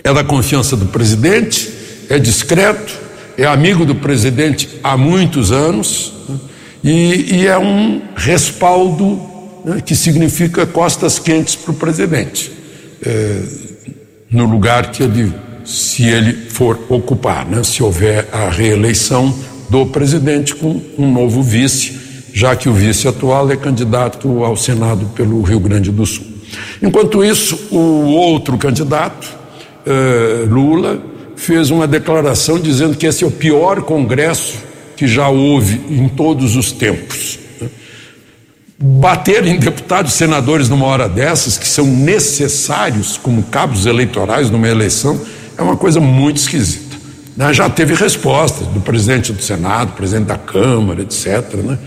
É 0.02 0.12
da 0.12 0.24
confiança 0.24 0.76
do 0.76 0.86
presidente, 0.86 1.78
é 2.10 2.18
discreto, 2.18 2.98
é 3.38 3.46
amigo 3.46 3.86
do 3.86 3.94
presidente 3.94 4.68
há 4.82 4.96
muitos 4.96 5.52
anos 5.52 6.12
né, 6.28 6.36
e, 6.82 7.36
e 7.36 7.46
é 7.46 7.56
um 7.56 8.02
respaldo 8.16 9.18
né, 9.64 9.80
que 9.80 9.94
significa 9.94 10.66
costas 10.66 11.20
quentes 11.20 11.54
para 11.54 11.70
o 11.70 11.74
presidente, 11.74 12.50
é, 13.06 13.42
no 14.28 14.44
lugar 14.44 14.90
que 14.90 15.04
ele, 15.04 15.32
se 15.64 16.02
ele 16.02 16.32
for 16.50 16.78
ocupar, 16.88 17.46
né, 17.46 17.62
se 17.62 17.80
houver 17.80 18.28
a 18.32 18.50
reeleição 18.50 19.32
do 19.70 19.86
presidente 19.86 20.52
com 20.56 20.82
um 20.98 21.12
novo 21.12 21.44
vice, 21.44 21.96
já 22.32 22.56
que 22.56 22.68
o 22.68 22.72
vice 22.72 23.06
atual 23.06 23.48
é 23.52 23.56
candidato 23.56 24.42
ao 24.42 24.56
Senado 24.56 25.06
pelo 25.14 25.42
Rio 25.42 25.60
Grande 25.60 25.92
do 25.92 26.04
Sul. 26.04 26.26
Enquanto 26.82 27.24
isso, 27.24 27.56
o 27.70 28.12
outro 28.12 28.58
candidato, 28.58 29.28
eh, 29.86 30.46
Lula, 30.48 31.00
fez 31.40 31.70
uma 31.70 31.86
declaração 31.86 32.60
dizendo 32.60 32.94
que 32.94 33.06
esse 33.06 33.24
é 33.24 33.26
o 33.26 33.30
pior 33.30 33.80
congresso 33.82 34.58
que 34.94 35.08
já 35.08 35.28
houve 35.28 35.80
em 35.88 36.06
todos 36.06 36.54
os 36.54 36.70
tempos. 36.70 37.38
Bater 38.78 39.46
em 39.46 39.58
deputados 39.58 40.12
senadores 40.12 40.68
numa 40.68 40.84
hora 40.84 41.08
dessas, 41.08 41.56
que 41.56 41.66
são 41.66 41.86
necessários 41.86 43.16
como 43.16 43.42
cabos 43.44 43.86
eleitorais 43.86 44.50
numa 44.50 44.68
eleição, 44.68 45.18
é 45.56 45.62
uma 45.62 45.78
coisa 45.78 45.98
muito 45.98 46.36
esquisita. 46.36 46.96
Né? 47.34 47.54
Já 47.54 47.70
teve 47.70 47.94
respostas 47.94 48.66
do 48.68 48.80
presidente 48.80 49.32
do 49.32 49.42
Senado, 49.42 49.92
presidente 49.92 50.26
da 50.26 50.36
Câmara, 50.36 51.00
etc. 51.00 51.54
Né? 51.54 51.78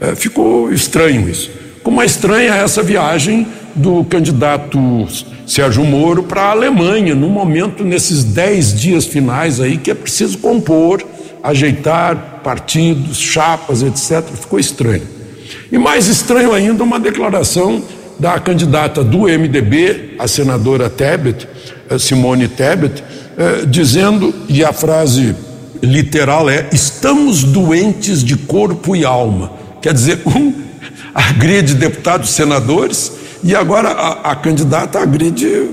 É, 0.00 0.14
ficou 0.14 0.72
estranho 0.72 1.28
isso. 1.28 1.50
Como 1.82 2.02
é 2.02 2.04
estranha 2.04 2.54
essa 2.54 2.82
viagem 2.82 3.46
do 3.74 4.04
candidato 4.04 4.78
Sérgio 5.46 5.84
Moro 5.84 6.22
para 6.22 6.42
a 6.42 6.50
Alemanha, 6.50 7.14
no 7.14 7.28
momento, 7.28 7.82
nesses 7.82 8.22
dez 8.22 8.78
dias 8.78 9.06
finais 9.06 9.60
aí, 9.60 9.76
que 9.76 9.90
é 9.90 9.94
preciso 9.94 10.38
compor, 10.38 11.02
ajeitar 11.42 12.40
partidos, 12.44 13.18
chapas, 13.18 13.82
etc. 13.82 14.22
Ficou 14.34 14.58
estranho. 14.58 15.02
E 15.72 15.78
mais 15.78 16.06
estranho 16.06 16.52
ainda, 16.52 16.84
uma 16.84 17.00
declaração 17.00 17.82
da 18.18 18.38
candidata 18.38 19.02
do 19.02 19.20
MDB, 19.20 20.16
a 20.18 20.28
senadora 20.28 20.90
Tebet, 20.90 21.48
eh, 21.88 21.98
Simone 21.98 22.46
Tebet, 22.46 23.02
eh, 23.38 23.64
dizendo, 23.66 24.34
e 24.48 24.62
a 24.62 24.72
frase 24.72 25.34
literal 25.82 26.50
é: 26.50 26.68
estamos 26.72 27.42
doentes 27.42 28.22
de 28.22 28.36
corpo 28.36 28.94
e 28.94 29.04
alma. 29.04 29.52
Quer 29.80 29.94
dizer, 29.94 30.20
um 30.28 30.69
agride 31.14 31.74
deputados, 31.74 32.30
senadores, 32.30 33.12
e 33.42 33.54
agora 33.54 33.90
a, 33.90 34.32
a 34.32 34.36
candidata 34.36 35.00
agride 35.00 35.70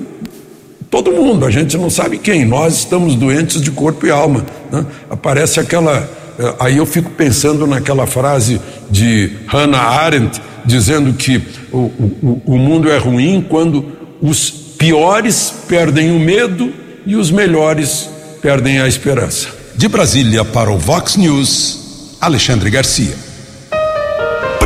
todo 0.89 1.11
mundo, 1.11 1.45
a 1.45 1.51
gente 1.51 1.77
não 1.77 1.89
sabe 1.89 2.17
quem. 2.17 2.45
Nós 2.45 2.77
estamos 2.77 3.15
doentes 3.15 3.61
de 3.61 3.71
corpo 3.71 4.05
e 4.05 4.11
alma. 4.11 4.45
Né? 4.71 4.85
Aparece 5.09 5.59
aquela. 5.59 6.09
Eh, 6.39 6.55
aí 6.59 6.77
eu 6.77 6.85
fico 6.85 7.09
pensando 7.11 7.67
naquela 7.67 8.07
frase 8.07 8.61
de 8.89 9.31
Hannah 9.47 9.79
Arendt, 9.79 10.41
dizendo 10.65 11.13
que 11.13 11.41
o, 11.71 11.77
o, 11.77 12.41
o 12.45 12.57
mundo 12.57 12.89
é 12.89 12.97
ruim 12.97 13.45
quando 13.47 13.85
os 14.21 14.49
piores 14.49 15.53
perdem 15.67 16.15
o 16.15 16.19
medo 16.19 16.71
e 17.05 17.15
os 17.15 17.31
melhores 17.31 18.09
perdem 18.41 18.79
a 18.79 18.87
esperança. 18.87 19.49
De 19.75 19.87
Brasília 19.87 20.43
para 20.43 20.71
o 20.71 20.77
Vox 20.77 21.15
News, 21.15 22.15
Alexandre 22.19 22.69
Garcia. 22.69 23.26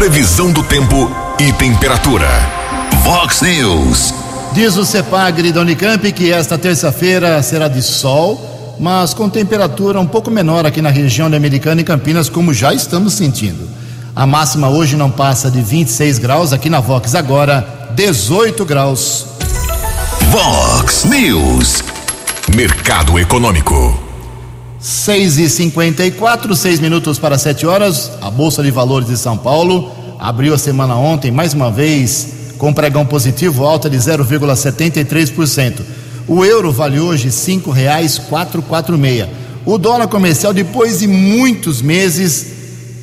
Previsão 0.02 0.52
do 0.52 0.64
tempo 0.64 1.12
e 1.40 1.54
temperatura. 1.54 2.28
Vox 3.04 3.40
News. 3.44 4.12
Diz 4.52 4.76
o 4.76 4.84
CEPAGRI 4.84 5.52
da 5.52 5.62
Unicamp 5.62 6.12
que 6.12 6.32
esta 6.32 6.58
terça-feira 6.58 7.44
será 7.44 7.68
de 7.68 7.84
sol, 7.84 8.76
mas 8.80 9.14
com 9.14 9.30
temperatura 9.30 10.00
um 10.00 10.08
pouco 10.08 10.32
menor 10.32 10.66
aqui 10.66 10.82
na 10.82 10.90
região 10.90 11.30
da 11.30 11.38
Americana 11.38 11.82
e 11.82 11.84
Campinas, 11.84 12.30
como 12.30 12.52
já 12.52 12.74
estamos 12.74 13.14
sentindo. 13.14 13.70
A 14.16 14.26
máxima 14.26 14.70
hoje 14.70 14.96
não 14.96 15.12
passa 15.12 15.52
de 15.52 15.62
26 15.62 16.18
graus, 16.18 16.52
aqui 16.52 16.68
na 16.68 16.80
Vox 16.80 17.14
agora 17.14 17.92
18 17.94 18.66
graus. 18.66 19.28
Vox 20.32 21.06
News. 21.06 21.84
Mercado 22.56 23.20
Econômico. 23.20 24.01
6 24.82 25.38
e 25.38 25.48
54 25.48 26.56
6 26.56 26.80
minutos 26.80 27.20
para 27.20 27.38
7 27.38 27.67
horas. 27.67 28.12
A 28.20 28.32
Bolsa 28.32 28.63
de 28.63 28.72
Valores 28.72 29.08
de 29.08 29.15
São 29.15 29.38
Paulo 29.38 29.91
abriu 30.20 30.56
a 30.56 30.58
semana 30.58 30.96
ontem, 30.96 31.30
mais 31.30 31.54
uma 31.54 31.70
vez, 31.70 32.30
com 32.58 32.74
pregão 32.74 33.06
positivo, 33.06 33.63
alta 33.63 33.88
de 33.88 33.98
0,73%. 33.98 35.82
O 36.28 36.44
euro 36.44 36.72
vale 36.72 37.00
hoje 37.00 37.26
R$ 37.26 37.32
5,446. 37.32 39.28
O 39.63 39.78
dólar 39.78 40.08
comercial, 40.08 40.52
depois 40.52 41.00
de 41.00 41.08
muitos 41.08 41.80
meses, 41.84 42.48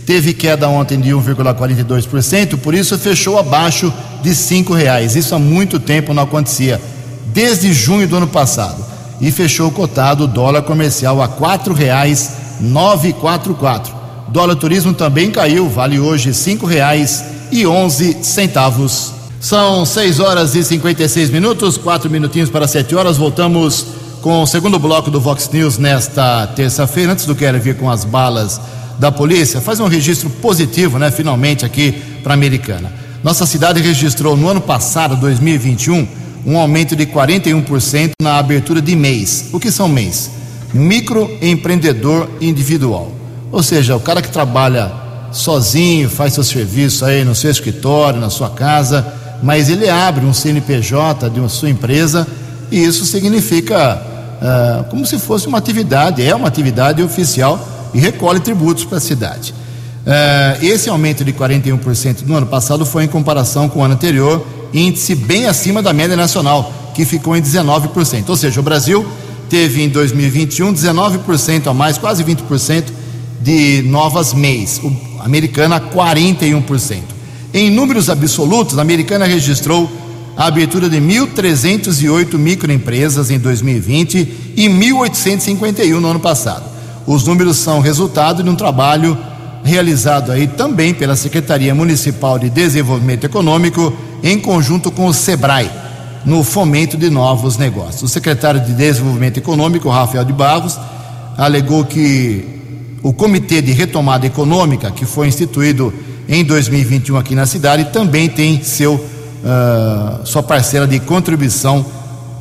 teve 0.04 0.34
queda 0.34 0.68
ontem 0.68 1.00
de 1.00 1.10
1,42%, 1.10 2.56
por 2.56 2.74
isso 2.74 2.98
fechou 2.98 3.38
abaixo 3.38 3.94
de 4.20 4.30
R$ 4.30 4.64
reais. 4.74 5.14
Isso 5.14 5.32
há 5.32 5.38
muito 5.38 5.78
tempo 5.78 6.12
não 6.12 6.24
acontecia, 6.24 6.80
desde 7.26 7.72
junho 7.72 8.08
do 8.08 8.16
ano 8.16 8.26
passado. 8.26 8.97
E 9.20 9.30
fechou 9.30 9.70
cotado 9.70 10.24
o 10.24 10.28
dólar 10.28 10.62
comercial 10.62 11.22
a 11.22 11.26
R$ 11.26 11.32
4,944. 11.38 13.92
Dólar 14.28 14.56
turismo 14.56 14.92
também 14.92 15.30
caiu, 15.30 15.68
vale 15.68 15.98
hoje 15.98 16.28
R$ 16.28 16.34
5,11. 16.34 19.12
São 19.40 19.86
6 19.86 20.20
horas 20.20 20.54
e 20.54 20.64
56 20.64 21.30
minutos, 21.30 21.76
quatro 21.76 22.10
minutinhos 22.10 22.50
para 22.50 22.66
7 22.66 22.94
horas. 22.94 23.16
Voltamos 23.16 23.86
com 24.20 24.42
o 24.42 24.46
segundo 24.46 24.78
bloco 24.78 25.10
do 25.10 25.20
Vox 25.20 25.48
News 25.52 25.78
nesta 25.78 26.46
terça-feira. 26.48 27.12
Antes 27.12 27.24
do 27.24 27.34
Quero 27.34 27.58
vir 27.60 27.76
com 27.76 27.90
as 27.90 28.04
balas 28.04 28.60
da 28.98 29.12
polícia, 29.12 29.60
faz 29.60 29.78
um 29.78 29.86
registro 29.86 30.28
positivo, 30.28 30.98
né? 30.98 31.10
Finalmente 31.10 31.64
aqui 31.64 31.92
para 32.22 32.32
a 32.32 32.34
Americana. 32.34 32.92
Nossa 33.22 33.46
cidade 33.46 33.80
registrou 33.80 34.36
no 34.36 34.48
ano 34.48 34.60
passado, 34.60 35.16
2021, 35.16 36.06
um 36.46 36.58
aumento 36.58 36.96
de 36.96 37.06
41% 37.06 38.12
na 38.20 38.38
abertura 38.38 38.80
de 38.80 38.94
mês. 38.94 39.50
O 39.52 39.60
que 39.60 39.70
são 39.70 39.88
mês? 39.88 40.30
Microempreendedor 40.72 42.28
individual. 42.40 43.12
Ou 43.50 43.62
seja, 43.62 43.96
o 43.96 44.00
cara 44.00 44.20
que 44.20 44.30
trabalha 44.30 44.92
sozinho, 45.32 46.08
faz 46.08 46.34
seu 46.34 46.44
serviço 46.44 47.04
aí 47.04 47.24
no 47.24 47.34
seu 47.34 47.50
escritório, 47.50 48.20
na 48.20 48.30
sua 48.30 48.50
casa, 48.50 49.06
mas 49.42 49.68
ele 49.68 49.88
abre 49.88 50.24
um 50.24 50.32
CNPJ 50.32 51.30
de 51.30 51.40
uma 51.40 51.48
sua 51.48 51.70
empresa 51.70 52.26
e 52.70 52.82
isso 52.82 53.04
significa 53.04 54.02
uh, 54.40 54.84
como 54.84 55.06
se 55.06 55.18
fosse 55.18 55.46
uma 55.46 55.58
atividade, 55.58 56.22
é 56.22 56.34
uma 56.34 56.48
atividade 56.48 57.02
oficial 57.02 57.66
e 57.94 57.98
recolhe 57.98 58.40
tributos 58.40 58.84
para 58.84 58.98
a 58.98 59.00
cidade. 59.00 59.54
Uh, 60.06 60.64
esse 60.64 60.88
aumento 60.88 61.24
de 61.24 61.32
41% 61.32 62.26
no 62.26 62.36
ano 62.36 62.46
passado 62.46 62.84
foi 62.86 63.04
em 63.04 63.08
comparação 63.08 63.68
com 63.68 63.80
o 63.80 63.82
ano 63.82 63.94
anterior, 63.94 64.46
índice 64.72 65.14
bem 65.14 65.46
acima 65.46 65.82
da 65.82 65.92
média 65.92 66.16
nacional, 66.16 66.72
que 66.94 67.04
ficou 67.04 67.36
em 67.36 67.42
19%. 67.42 68.28
Ou 68.28 68.36
seja, 68.36 68.60
o 68.60 68.62
Brasil 68.62 69.06
teve 69.48 69.82
em 69.82 69.88
2021 69.88 70.72
19% 70.72 71.66
a 71.68 71.74
mais, 71.74 71.98
quase 71.98 72.22
20% 72.24 72.84
de 73.40 73.82
novas 73.82 74.34
MEIs. 74.34 74.80
O 74.82 74.92
americana 75.20 75.80
41%. 75.80 77.00
Em 77.52 77.70
números 77.70 78.10
absolutos, 78.10 78.78
a 78.78 78.82
americana 78.82 79.24
registrou 79.26 79.90
a 80.36 80.46
abertura 80.46 80.88
de 80.88 80.98
1.308 80.98 82.34
microempresas 82.34 83.30
em 83.30 83.38
2020 83.38 84.52
e 84.56 84.68
1.851 84.68 85.98
no 85.98 86.08
ano 86.08 86.20
passado. 86.20 86.64
Os 87.06 87.24
números 87.24 87.56
são 87.56 87.80
resultado 87.80 88.42
de 88.42 88.50
um 88.50 88.54
trabalho 88.54 89.18
realizado 89.64 90.30
aí 90.30 90.46
também 90.46 90.94
pela 90.94 91.16
Secretaria 91.16 91.74
Municipal 91.74 92.38
de 92.38 92.48
Desenvolvimento 92.50 93.24
Econômico 93.24 93.92
em 94.22 94.38
conjunto 94.38 94.90
com 94.90 95.06
o 95.06 95.14
SEBRAE 95.14 95.70
no 96.24 96.44
fomento 96.44 96.96
de 96.96 97.10
novos 97.10 97.56
negócios. 97.56 98.02
O 98.02 98.08
secretário 98.08 98.60
de 98.60 98.72
Desenvolvimento 98.72 99.38
Econômico, 99.38 99.88
Rafael 99.88 100.24
de 100.24 100.32
Barros, 100.32 100.78
alegou 101.36 101.84
que 101.84 102.44
o 103.02 103.12
Comitê 103.12 103.62
de 103.62 103.72
Retomada 103.72 104.26
Econômica, 104.26 104.90
que 104.90 105.06
foi 105.06 105.28
instituído 105.28 105.94
em 106.28 106.44
2021 106.44 107.16
aqui 107.16 107.34
na 107.34 107.46
cidade, 107.46 107.86
também 107.86 108.28
tem 108.28 108.62
seu, 108.62 108.94
uh, 108.94 110.26
sua 110.26 110.42
parcela 110.42 110.86
de 110.86 111.00
contribuição 111.00 111.86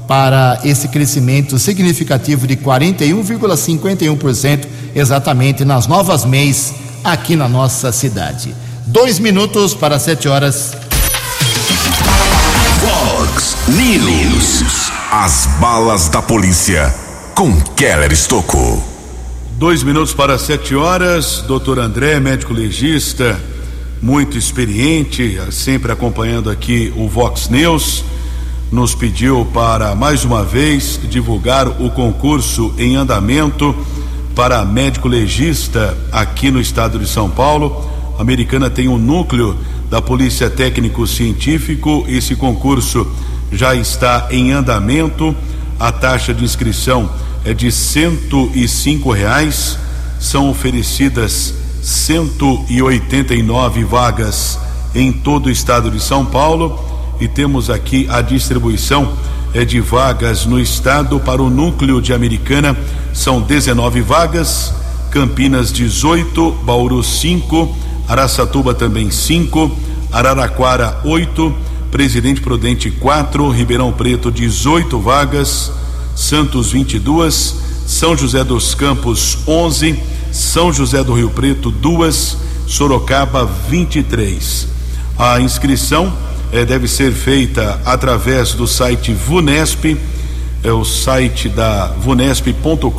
para 0.08 0.60
esse 0.64 0.88
crescimento 0.88 1.60
significativo 1.60 2.48
de 2.48 2.56
41,51% 2.56 4.66
exatamente 4.96 5.64
nas 5.64 5.86
novas 5.86 6.26
MEIs 6.26 6.74
aqui 7.04 7.36
na 7.36 7.48
nossa 7.48 7.92
cidade. 7.92 8.56
Dois 8.86 9.20
minutos 9.20 9.74
para 9.74 10.00
sete 10.00 10.28
horas. 10.28 10.87
News. 13.70 14.90
As 15.12 15.46
balas 15.60 16.08
da 16.08 16.22
polícia 16.22 16.94
com 17.36 17.54
Keller 17.76 18.14
Estocou. 18.14 18.82
Dois 19.58 19.84
minutos 19.84 20.14
para 20.14 20.38
sete 20.38 20.74
horas. 20.74 21.44
Doutor 21.46 21.78
André, 21.78 22.18
médico 22.18 22.54
legista 22.54 23.38
muito 24.02 24.38
experiente, 24.38 25.38
sempre 25.52 25.92
acompanhando 25.92 26.50
aqui 26.50 26.94
o 26.96 27.10
Vox 27.10 27.50
News, 27.50 28.06
nos 28.72 28.96
pediu 28.96 29.46
para 29.54 29.94
mais 29.96 30.24
uma 30.24 30.46
vez 30.46 30.98
divulgar 31.10 31.68
o 31.68 31.90
concurso 31.90 32.74
em 32.78 32.96
andamento 32.96 33.76
para 34.34 34.64
médico 34.64 35.10
legista 35.10 35.98
aqui 36.10 36.50
no 36.50 36.62
estado 36.62 36.98
de 36.98 37.08
São 37.08 37.30
Paulo. 37.30 37.86
A 38.18 38.22
Americana 38.22 38.70
tem 38.70 38.88
um 38.88 38.98
núcleo 38.98 39.58
da 39.90 40.02
Polícia 40.02 40.50
Técnico 40.50 41.06
Científico. 41.06 42.06
Esse 42.08 42.34
concurso 42.34 43.06
já 43.52 43.76
está 43.76 44.28
em 44.32 44.52
andamento. 44.52 45.36
A 45.80 45.92
taxa 45.92 46.34
de 46.34 46.44
inscrição 46.44 47.10
é 47.46 47.54
de 47.54 47.72
cento 47.72 48.52
e 48.54 48.68
cinco 48.68 49.12
reais. 49.12 49.78
São 50.20 50.50
oferecidas 50.50 51.54
189 51.82 53.84
vagas 53.84 54.60
em 54.94 55.12
todo 55.12 55.48
o 55.48 55.52
estado 55.52 55.92
de 55.92 56.00
São 56.00 56.26
Paulo. 56.26 56.80
E 57.20 57.28
temos 57.28 57.70
aqui 57.70 58.08
a 58.10 58.22
distribuição 58.22 59.14
é 59.54 59.66
de 59.66 59.80
vagas 59.80 60.46
no 60.46 60.60
estado 60.60 61.20
para 61.20 61.42
o 61.42 61.50
núcleo 61.50 62.02
de 62.02 62.14
Americana. 62.14 62.78
São 63.14 63.42
19 63.42 64.02
vagas, 64.02 64.74
Campinas 65.10 65.72
18, 65.72 66.52
Bauru 66.64 67.02
5, 67.02 67.76
Araçatuba 68.08 68.74
também 68.74 69.10
5, 69.10 69.72
Araraquara 70.12 71.00
8, 71.04 71.56
Presidente 71.92 72.42
Prudente 72.42 72.92
4, 72.92 73.50
Ribeirão 73.50 73.92
Preto 73.92 74.32
18 74.32 75.00
vagas, 75.00 75.72
Santos 76.16 76.72
22, 76.72 77.56
São 77.86 78.16
José 78.16 78.44
dos 78.44 78.76
Campos 78.76 79.40
11, 79.48 79.98
São 80.32 80.72
José 80.74 81.04
do 81.04 81.14
Rio 81.14 81.30
Preto 81.30 81.72
2, 81.72 82.38
Sorocaba 82.68 83.46
23. 83.46 84.68
A 85.18 85.40
inscrição 85.40 86.14
eh, 86.52 86.66
deve 86.66 86.88
ser 86.88 87.12
feita 87.12 87.82
através 87.86 88.54
do 88.54 88.68
site 88.68 89.14
VUNESP, 89.14 89.98
é 90.64 90.72
o 90.72 90.84
site 90.84 91.48
da 91.48 91.88
vunesp.com.br, 91.88 92.92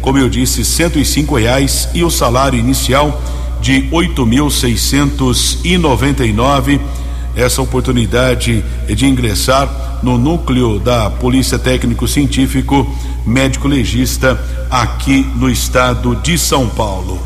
como 0.00 0.18
eu 0.18 0.28
disse, 0.28 0.64
cento 0.64 0.98
e 0.98 1.04
reais 1.38 1.88
e 1.92 2.02
o 2.02 2.10
salário 2.10 2.58
inicial 2.58 3.20
de 3.60 3.86
oito 3.92 4.24
mil 4.24 4.50
seiscentos 4.50 5.58
e 5.62 5.76
noventa 5.76 6.24
e 6.24 6.32
nove. 6.32 6.80
Essa 7.34 7.62
oportunidade 7.62 8.64
de 8.88 9.06
ingressar 9.06 10.00
no 10.02 10.18
núcleo 10.18 10.78
da 10.78 11.08
Polícia 11.08 11.58
Técnico 11.58 12.08
Científico 12.08 12.86
Médico 13.24 13.68
Legista 13.68 14.38
aqui 14.70 15.26
no 15.36 15.48
estado 15.48 16.16
de 16.16 16.36
São 16.38 16.68
Paulo. 16.68 17.20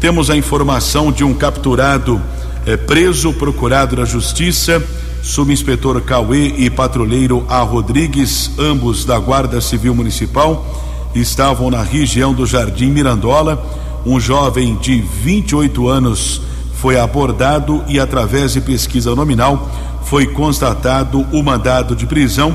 Temos 0.00 0.28
a 0.28 0.36
informação 0.36 1.12
de 1.12 1.24
um 1.24 1.32
capturado 1.32 2.20
é, 2.66 2.76
preso, 2.76 3.32
procurado 3.32 3.96
na 3.96 4.04
Justiça, 4.04 4.82
subinspetor 5.22 6.00
Cauê 6.02 6.54
e 6.58 6.68
patrulheiro 6.68 7.44
A. 7.48 7.60
Rodrigues, 7.60 8.50
ambos 8.58 9.04
da 9.04 9.18
Guarda 9.18 9.60
Civil 9.60 9.94
Municipal, 9.94 11.10
estavam 11.14 11.70
na 11.70 11.82
região 11.82 12.34
do 12.34 12.44
Jardim 12.44 12.90
Mirandola. 12.90 13.64
Um 14.04 14.20
jovem 14.20 14.76
de 14.76 15.00
28 15.00 15.88
anos 15.88 16.42
foi 16.84 17.00
abordado 17.00 17.82
e, 17.88 17.98
através 17.98 18.52
de 18.52 18.60
pesquisa 18.60 19.14
nominal, 19.14 19.70
foi 20.04 20.26
constatado 20.26 21.26
o 21.32 21.42
mandado 21.42 21.96
de 21.96 22.04
prisão 22.04 22.54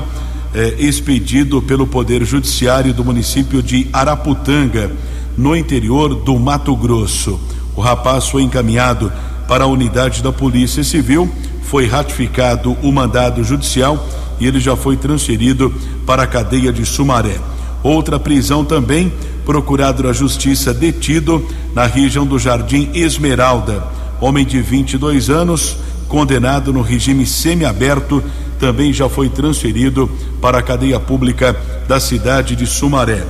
eh, 0.54 0.76
expedido 0.78 1.60
pelo 1.60 1.84
Poder 1.84 2.24
Judiciário 2.24 2.94
do 2.94 3.04
município 3.04 3.60
de 3.60 3.88
Araputanga, 3.92 4.92
no 5.36 5.56
interior 5.56 6.14
do 6.14 6.38
Mato 6.38 6.76
Grosso. 6.76 7.40
O 7.74 7.80
rapaz 7.80 8.28
foi 8.28 8.42
encaminhado 8.42 9.12
para 9.48 9.64
a 9.64 9.66
unidade 9.66 10.22
da 10.22 10.30
Polícia 10.30 10.84
Civil, 10.84 11.28
foi 11.64 11.88
ratificado 11.88 12.76
o 12.84 12.92
mandado 12.92 13.42
judicial 13.42 14.08
e 14.38 14.46
ele 14.46 14.60
já 14.60 14.76
foi 14.76 14.96
transferido 14.96 15.74
para 16.06 16.22
a 16.22 16.26
cadeia 16.28 16.72
de 16.72 16.86
Sumaré. 16.86 17.36
Outra 17.82 18.16
prisão 18.16 18.64
também, 18.64 19.12
procurado 19.44 20.04
da 20.04 20.12
Justiça 20.12 20.72
detido 20.72 21.44
na 21.74 21.86
região 21.86 22.24
do 22.24 22.38
Jardim 22.38 22.90
Esmeralda. 22.94 23.98
Homem 24.20 24.44
de 24.44 24.60
22 24.60 25.30
anos, 25.30 25.76
condenado 26.08 26.72
no 26.72 26.82
regime 26.82 27.26
semiaberto, 27.26 28.22
também 28.58 28.92
já 28.92 29.08
foi 29.08 29.28
transferido 29.28 30.10
para 30.40 30.58
a 30.58 30.62
cadeia 30.62 31.00
pública 31.00 31.56
da 31.88 31.98
cidade 31.98 32.54
de 32.54 32.66
Sumaré. 32.66 33.24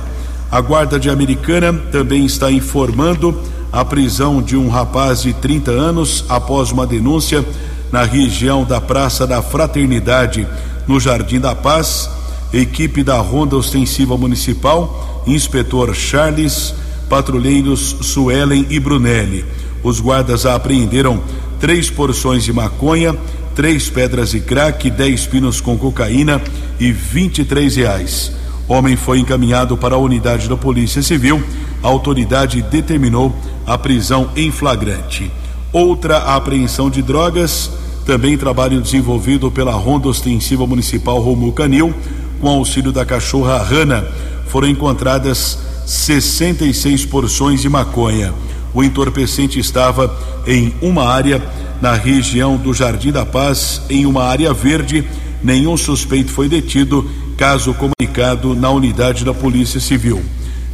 A 0.51 0.59
Guarda 0.59 0.99
de 0.99 1.09
Americana 1.09 1.71
também 1.91 2.25
está 2.25 2.51
informando 2.51 3.39
a 3.71 3.85
prisão 3.85 4.41
de 4.41 4.57
um 4.57 4.67
rapaz 4.67 5.21
de 5.21 5.33
30 5.33 5.71
anos 5.71 6.25
após 6.27 6.71
uma 6.71 6.85
denúncia 6.85 7.45
na 7.91 8.03
região 8.03 8.65
da 8.65 8.81
Praça 8.81 9.25
da 9.25 9.41
Fraternidade, 9.41 10.45
no 10.87 10.99
Jardim 10.99 11.39
da 11.39 11.55
Paz. 11.55 12.09
Equipe 12.53 13.01
da 13.01 13.17
Ronda 13.17 13.55
Ostensiva 13.55 14.17
Municipal, 14.17 15.23
inspetor 15.25 15.95
Charles, 15.95 16.75
patrulheiros 17.09 17.95
Suelen 18.01 18.67
e 18.69 18.77
Brunelli. 18.77 19.45
Os 19.83 19.99
guardas 19.99 20.45
apreenderam 20.45 21.21
três 21.59 21.89
porções 21.89 22.43
de 22.43 22.53
maconha, 22.53 23.15
três 23.55 23.89
pedras 23.89 24.31
de 24.31 24.39
crack, 24.39 24.89
dez 24.89 25.25
pinos 25.25 25.59
com 25.59 25.77
cocaína 25.77 26.41
e 26.79 26.91
23 26.91 27.75
reais. 27.75 28.31
Homem 28.67 28.95
foi 28.95 29.19
encaminhado 29.19 29.75
para 29.75 29.95
a 29.95 29.97
unidade 29.99 30.47
da 30.47 30.55
Polícia 30.55 31.01
Civil. 31.01 31.43
A 31.83 31.87
autoridade 31.87 32.61
determinou 32.61 33.35
a 33.65 33.77
prisão 33.77 34.29
em 34.35 34.51
flagrante. 34.51 35.31
Outra 35.73 36.35
apreensão 36.35 36.89
de 36.89 37.01
drogas, 37.01 37.71
também 38.05 38.37
trabalho 38.37 38.81
desenvolvido 38.81 39.51
pela 39.51 39.73
Ronda 39.73 40.07
Ostensiva 40.07 40.65
Municipal 40.65 41.19
Romulo 41.19 41.51
Canil, 41.51 41.93
com 42.39 42.49
auxílio 42.49 42.91
da 42.91 43.05
cachorra 43.05 43.57
Rana, 43.57 44.05
foram 44.47 44.67
encontradas 44.67 45.59
66 45.85 47.05
porções 47.05 47.61
de 47.61 47.69
maconha. 47.69 48.33
O 48.73 48.83
entorpecente 48.83 49.59
estava 49.59 50.15
em 50.47 50.73
uma 50.81 51.07
área 51.07 51.41
na 51.81 51.93
região 51.93 52.57
do 52.57 52.73
Jardim 52.73 53.11
da 53.11 53.25
Paz, 53.25 53.81
em 53.89 54.05
uma 54.05 54.23
área 54.23 54.53
verde. 54.53 55.03
Nenhum 55.43 55.75
suspeito 55.75 56.31
foi 56.31 56.47
detido, 56.47 57.09
caso 57.35 57.73
comunicado 57.73 58.55
na 58.55 58.69
unidade 58.69 59.25
da 59.25 59.33
Polícia 59.33 59.79
Civil. 59.79 60.21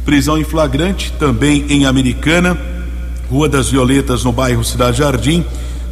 Prisão 0.04 0.38
em 0.38 0.44
flagrante 0.44 1.12
também 1.18 1.64
em 1.68 1.86
Americana 1.86 2.56
Rua 3.30 3.48
das 3.48 3.68
Violetas, 3.68 4.24
no 4.24 4.32
bairro 4.32 4.64
Cidade 4.64 4.98
Jardim. 4.98 5.44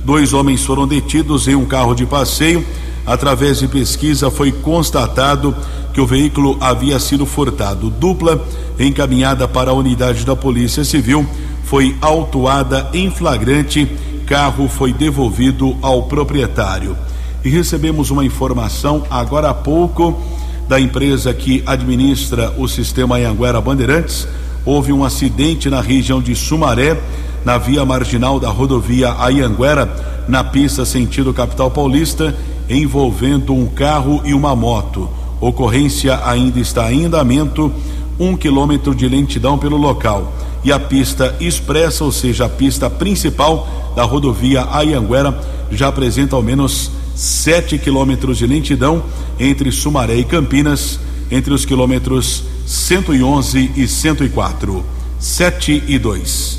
Dois 0.05 0.33
homens 0.33 0.65
foram 0.65 0.87
detidos 0.87 1.47
em 1.49 1.55
um 1.55 1.67
carro 1.67 1.95
de 1.95 2.07
passeio. 2.07 2.65
Através 3.05 3.59
de 3.59 3.69
pesquisa, 3.69 4.31
foi 4.31 4.51
constatado 4.51 5.55
que 5.93 6.01
o 6.01 6.07
veículo 6.07 6.57
havia 6.61 6.99
sido 6.99 7.27
furtado. 7.27 7.91
Dupla 7.91 8.43
encaminhada 8.79 9.47
para 9.47 9.71
a 9.71 9.75
unidade 9.75 10.25
da 10.25 10.35
Polícia 10.35 10.83
Civil 10.83 11.27
foi 11.67 11.97
autuada 12.01 12.89
em 12.95 13.11
flagrante. 13.11 13.87
Carro 14.25 14.69
foi 14.69 14.93
devolvido 14.93 15.77
ao 15.83 16.05
proprietário. 16.05 16.97
E 17.45 17.49
recebemos 17.49 18.11
uma 18.11 18.25
informação 18.25 19.05
agora 19.11 19.51
há 19.51 19.55
pouco 19.55 20.21
da 20.69 20.81
empresa 20.81 21.33
que 21.35 21.63
administra 21.67 22.55
o 22.57 22.67
sistema 22.67 23.17
Anhanguera 23.17 23.61
Bandeirantes. 23.61 24.27
Houve 24.65 24.93
um 24.93 25.05
acidente 25.05 25.69
na 25.69 25.81
região 25.81 26.21
de 26.21 26.35
Sumaré 26.35 26.99
na 27.45 27.59
via 27.59 27.85
marginal 27.85 28.41
da 28.41 28.49
rodovia 28.49 29.15
Ayanguera, 29.21 29.89
na 30.27 30.43
pista 30.43 30.85
sentido 30.85 31.33
capital 31.33 31.71
paulista, 31.71 32.35
envolvendo 32.69 33.55
um 33.55 33.67
carro 33.67 34.21
e 34.25 34.35
uma 34.35 34.57
moto. 34.57 35.09
Ocorrência 35.41 36.21
ainda 36.25 36.59
está 36.59 36.93
em 36.93 37.05
andamento, 37.05 37.73
um 38.19 38.37
quilômetro 38.37 38.93
de 38.97 39.09
lentidão 39.09 39.57
pelo 39.57 39.77
local. 39.77 40.33
E 40.65 40.73
a 40.73 40.79
pista 40.79 41.35
expressa, 41.41 42.05
ou 42.05 42.13
seja, 42.13 42.47
a 42.47 42.49
pista 42.49 42.89
principal 42.91 43.93
da 43.95 44.03
rodovia 44.03 44.67
Ayanguera, 44.71 45.39
já 45.71 45.89
apresenta 45.89 46.37
ao 46.37 46.43
menos 46.43 46.91
7 47.15 47.79
quilômetros 47.79 48.39
de 48.39 48.47
lentidão 48.47 49.03
entre 49.39 49.71
Sumaré 49.73 50.17
e 50.17 50.25
Campinas, 50.25 50.99
entre 51.31 51.55
os 51.55 51.65
quilômetros 51.65 52.45
111 52.67 53.71
e 53.77 53.87
104. 53.87 54.85
7 55.19 55.83
e 55.87 55.99
2. 55.99 56.59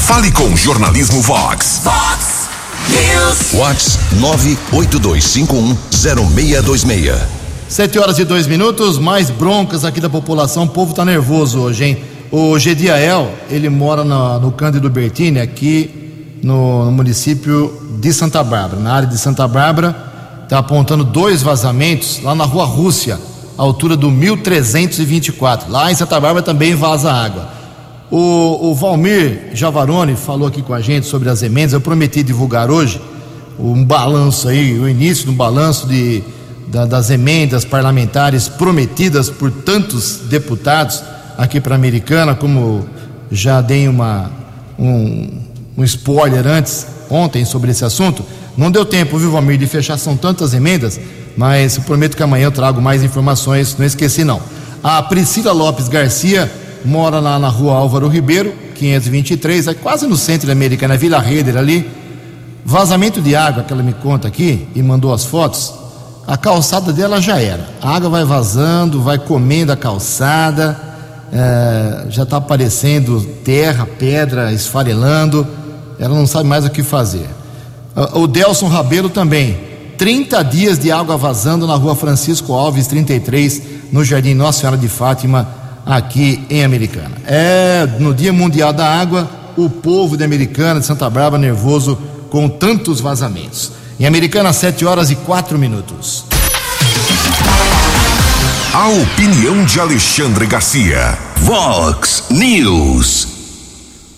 Fale 0.00 0.32
com 0.32 0.56
Jornalismo 0.56 1.22
Vox. 1.22 1.82
Vox 1.84 2.48
News. 2.88 3.52
Vox 3.52 3.96
982510626. 4.72 7.36
Sete 7.68 7.98
horas 7.98 8.20
e 8.20 8.24
dois 8.24 8.46
minutos, 8.46 8.96
mais 8.96 9.28
broncas 9.28 9.84
aqui 9.84 10.00
da 10.00 10.08
população. 10.08 10.62
O 10.64 10.68
povo 10.68 10.94
tá 10.94 11.04
nervoso 11.04 11.58
hoje, 11.58 11.84
hein? 11.84 11.98
O 12.30 12.58
Gediael, 12.58 13.30
ele 13.48 13.68
mora 13.68 14.04
na, 14.04 14.38
no 14.38 14.50
Cândido 14.50 14.90
Bertini, 14.90 15.38
aqui 15.38 16.38
no, 16.42 16.86
no, 16.86 16.92
município 16.92 17.98
de 18.00 18.12
Santa 18.12 18.42
Bárbara. 18.42 18.80
Na 18.80 18.94
área 18.94 19.08
de 19.08 19.16
Santa 19.16 19.46
Bárbara, 19.46 19.94
está 20.42 20.58
apontando 20.58 21.04
dois 21.04 21.42
vazamentos 21.42 22.20
lá 22.22 22.34
na 22.34 22.44
rua 22.44 22.64
Rússia, 22.64 23.18
altura 23.56 23.96
do 23.96 24.10
1324. 24.10 25.70
Lá 25.70 25.90
em 25.90 25.94
Santa 25.94 26.18
Bárbara 26.18 26.44
também 26.44 26.74
vaza 26.74 27.12
água. 27.12 27.48
O, 28.10 28.70
o 28.70 28.74
Valmir 28.74 29.50
Javarone 29.52 30.16
falou 30.16 30.48
aqui 30.48 30.62
com 30.62 30.74
a 30.74 30.80
gente 30.80 31.06
sobre 31.06 31.28
as 31.28 31.42
emendas. 31.42 31.72
Eu 31.72 31.80
prometi 31.80 32.22
divulgar 32.22 32.70
hoje 32.70 33.00
um 33.58 33.84
balanço 33.84 34.48
aí, 34.48 34.78
o 34.78 34.88
início 34.88 35.26
do 35.26 35.32
balanço 35.32 35.86
de, 35.86 36.22
da, 36.68 36.84
das 36.84 37.08
emendas 37.08 37.64
parlamentares 37.64 38.48
prometidas 38.48 39.30
por 39.30 39.50
tantos 39.50 40.20
deputados 40.28 41.02
aqui 41.36 41.60
para 41.60 41.74
a 41.74 41.76
Americana, 41.76 42.34
como 42.34 42.86
já 43.30 43.60
dei 43.60 43.88
uma, 43.88 44.30
um, 44.78 45.40
um 45.76 45.84
spoiler 45.84 46.46
antes, 46.46 46.86
ontem, 47.10 47.44
sobre 47.44 47.70
esse 47.70 47.84
assunto. 47.84 48.24
Não 48.56 48.70
deu 48.70 48.84
tempo, 48.84 49.18
viu, 49.18 49.30
Valmir, 49.30 49.58
de 49.58 49.66
fechar, 49.66 49.98
são 49.98 50.16
tantas 50.16 50.54
emendas, 50.54 50.98
mas 51.36 51.78
prometo 51.78 52.16
que 52.16 52.22
amanhã 52.22 52.44
eu 52.44 52.52
trago 52.52 52.80
mais 52.80 53.02
informações, 53.02 53.76
não 53.78 53.84
esqueci 53.84 54.24
não. 54.24 54.40
A 54.82 55.02
Priscila 55.02 55.52
Lopes 55.52 55.88
Garcia 55.88 56.50
mora 56.84 57.18
lá 57.20 57.38
na 57.38 57.48
rua 57.48 57.74
Álvaro 57.74 58.08
Ribeiro, 58.08 58.54
523, 58.74 59.68
é 59.68 59.74
quase 59.74 60.06
no 60.06 60.16
centro 60.16 60.46
da 60.46 60.52
América, 60.52 60.86
na 60.86 60.96
Vila 60.96 61.18
Reder 61.18 61.56
ali. 61.56 61.90
Vazamento 62.64 63.20
de 63.20 63.36
água 63.36 63.62
que 63.62 63.72
ela 63.72 63.82
me 63.82 63.92
conta 63.92 64.26
aqui 64.26 64.66
e 64.74 64.82
mandou 64.82 65.12
as 65.12 65.24
fotos. 65.24 65.72
A 66.26 66.36
calçada 66.36 66.92
dela 66.92 67.20
já 67.20 67.40
era. 67.40 67.68
A 67.80 67.94
água 67.94 68.10
vai 68.10 68.24
vazando, 68.24 69.00
vai 69.00 69.18
comendo 69.18 69.70
a 69.70 69.76
calçada, 69.76 70.95
é, 71.32 72.06
já 72.10 72.22
está 72.22 72.36
aparecendo 72.36 73.20
terra, 73.44 73.86
pedra, 73.98 74.52
esfarelando. 74.52 75.46
Ela 75.98 76.14
não 76.14 76.26
sabe 76.26 76.48
mais 76.48 76.64
o 76.64 76.70
que 76.70 76.82
fazer. 76.82 77.26
O 78.12 78.26
Delson 78.26 78.68
Rabelo 78.68 79.08
também. 79.08 79.58
30 79.96 80.42
dias 80.42 80.78
de 80.78 80.92
água 80.92 81.16
vazando 81.16 81.66
na 81.66 81.74
rua 81.74 81.96
Francisco 81.96 82.52
Alves, 82.52 82.86
33, 82.86 83.62
no 83.90 84.04
Jardim 84.04 84.34
Nossa 84.34 84.60
Senhora 84.60 84.76
de 84.76 84.88
Fátima, 84.88 85.48
aqui 85.86 86.44
em 86.50 86.62
Americana. 86.62 87.12
É 87.26 87.88
no 87.98 88.12
Dia 88.12 88.32
Mundial 88.32 88.72
da 88.72 88.86
Água, 88.86 89.28
o 89.56 89.70
povo 89.70 90.16
de 90.16 90.24
Americana, 90.24 90.80
de 90.80 90.86
Santa 90.86 91.08
Bárbara, 91.08 91.40
nervoso 91.40 91.98
com 92.28 92.48
tantos 92.48 93.00
vazamentos. 93.00 93.72
Em 93.98 94.04
Americana, 94.04 94.52
7 94.52 94.84
horas 94.84 95.10
e 95.10 95.16
4 95.16 95.58
minutos. 95.58 96.35
A 98.78 98.90
opinião 98.90 99.64
de 99.64 99.80
Alexandre 99.80 100.44
Garcia. 100.44 101.16
Vox 101.36 102.24
News. 102.30 103.26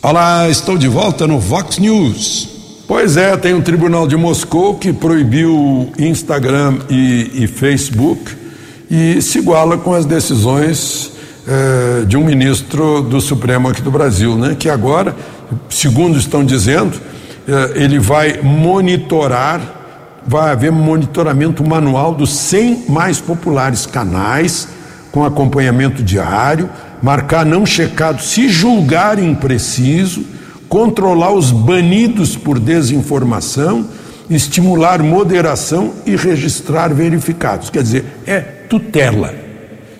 Olá, 0.02 0.48
estou 0.48 0.76
de 0.76 0.88
volta 0.88 1.28
no 1.28 1.38
Vox 1.38 1.78
News. 1.78 2.48
Pois 2.88 3.16
é, 3.16 3.36
tem 3.36 3.54
um 3.54 3.62
tribunal 3.62 4.08
de 4.08 4.16
Moscou 4.16 4.74
que 4.74 4.92
proibiu 4.92 5.92
Instagram 5.96 6.80
e, 6.90 7.44
e 7.44 7.46
Facebook 7.46 8.36
e 8.90 9.22
se 9.22 9.38
iguala 9.38 9.78
com 9.78 9.94
as 9.94 10.04
decisões 10.04 11.12
eh, 11.46 12.04
de 12.04 12.16
um 12.16 12.24
ministro 12.24 13.02
do 13.02 13.20
Supremo 13.20 13.68
aqui 13.68 13.80
do 13.80 13.92
Brasil, 13.92 14.36
né? 14.36 14.56
Que 14.58 14.68
agora, 14.68 15.14
segundo 15.70 16.18
estão 16.18 16.44
dizendo, 16.44 17.00
eh, 17.46 17.74
ele 17.76 18.00
vai 18.00 18.40
monitorar, 18.42 19.77
vai 20.28 20.52
haver 20.52 20.70
monitoramento 20.70 21.66
manual 21.66 22.14
dos 22.14 22.30
100 22.36 22.84
mais 22.90 23.18
populares 23.18 23.86
canais, 23.86 24.68
com 25.10 25.24
acompanhamento 25.24 26.02
diário, 26.02 26.68
marcar 27.02 27.46
não 27.46 27.64
checado, 27.64 28.22
se 28.22 28.46
julgar 28.46 29.18
impreciso, 29.18 30.22
controlar 30.68 31.32
os 31.32 31.50
banidos 31.50 32.36
por 32.36 32.60
desinformação, 32.60 33.88
estimular 34.28 35.02
moderação 35.02 35.94
e 36.04 36.14
registrar 36.14 36.92
verificados. 36.92 37.70
Quer 37.70 37.82
dizer, 37.82 38.04
é 38.26 38.40
tutela. 38.40 39.34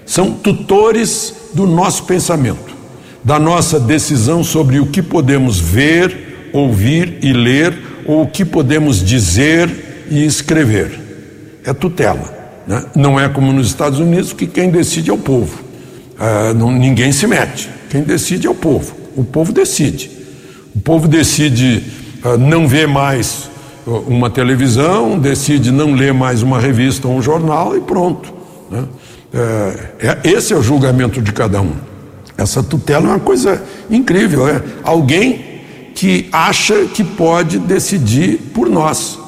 São 0.04 0.32
tutores 0.32 1.34
do 1.54 1.66
nosso 1.66 2.04
pensamento, 2.04 2.76
da 3.24 3.38
nossa 3.38 3.80
decisão 3.80 4.44
sobre 4.44 4.78
o 4.78 4.88
que 4.88 5.00
podemos 5.00 5.58
ver, 5.58 6.50
ouvir 6.52 7.18
e 7.22 7.32
ler, 7.32 7.74
ou 8.04 8.24
o 8.24 8.26
que 8.26 8.44
podemos 8.44 9.02
dizer 9.02 9.87
e 10.10 10.24
escrever. 10.24 10.98
É 11.64 11.72
tutela. 11.72 12.36
Né? 12.66 12.84
Não 12.94 13.18
é 13.18 13.28
como 13.28 13.52
nos 13.52 13.66
Estados 13.66 13.98
Unidos, 13.98 14.32
que 14.32 14.46
quem 14.46 14.70
decide 14.70 15.10
é 15.10 15.12
o 15.12 15.18
povo. 15.18 15.58
Ah, 16.18 16.52
não, 16.54 16.70
ninguém 16.70 17.12
se 17.12 17.26
mete. 17.26 17.70
Quem 17.90 18.02
decide 18.02 18.46
é 18.46 18.50
o 18.50 18.54
povo. 18.54 18.94
O 19.16 19.24
povo 19.24 19.52
decide. 19.52 20.10
O 20.74 20.80
povo 20.80 21.08
decide 21.08 21.82
ah, 22.24 22.36
não 22.36 22.66
ver 22.66 22.88
mais 22.88 23.48
ah, 23.86 23.90
uma 24.06 24.28
televisão, 24.28 25.18
decide 25.18 25.70
não 25.70 25.94
ler 25.94 26.12
mais 26.12 26.42
uma 26.42 26.58
revista 26.58 27.08
ou 27.08 27.16
um 27.16 27.22
jornal 27.22 27.76
e 27.76 27.80
pronto. 27.80 28.32
Né? 28.70 28.84
É, 29.32 30.18
é, 30.24 30.30
esse 30.30 30.52
é 30.52 30.56
o 30.56 30.62
julgamento 30.62 31.20
de 31.22 31.32
cada 31.32 31.60
um. 31.60 31.72
Essa 32.36 32.62
tutela 32.62 33.06
é 33.06 33.10
uma 33.10 33.20
coisa 33.20 33.62
incrível. 33.90 34.48
É 34.48 34.62
alguém 34.82 35.48
que 35.94 36.28
acha 36.30 36.84
que 36.86 37.02
pode 37.02 37.58
decidir 37.58 38.38
por 38.54 38.68
nós, 38.70 39.18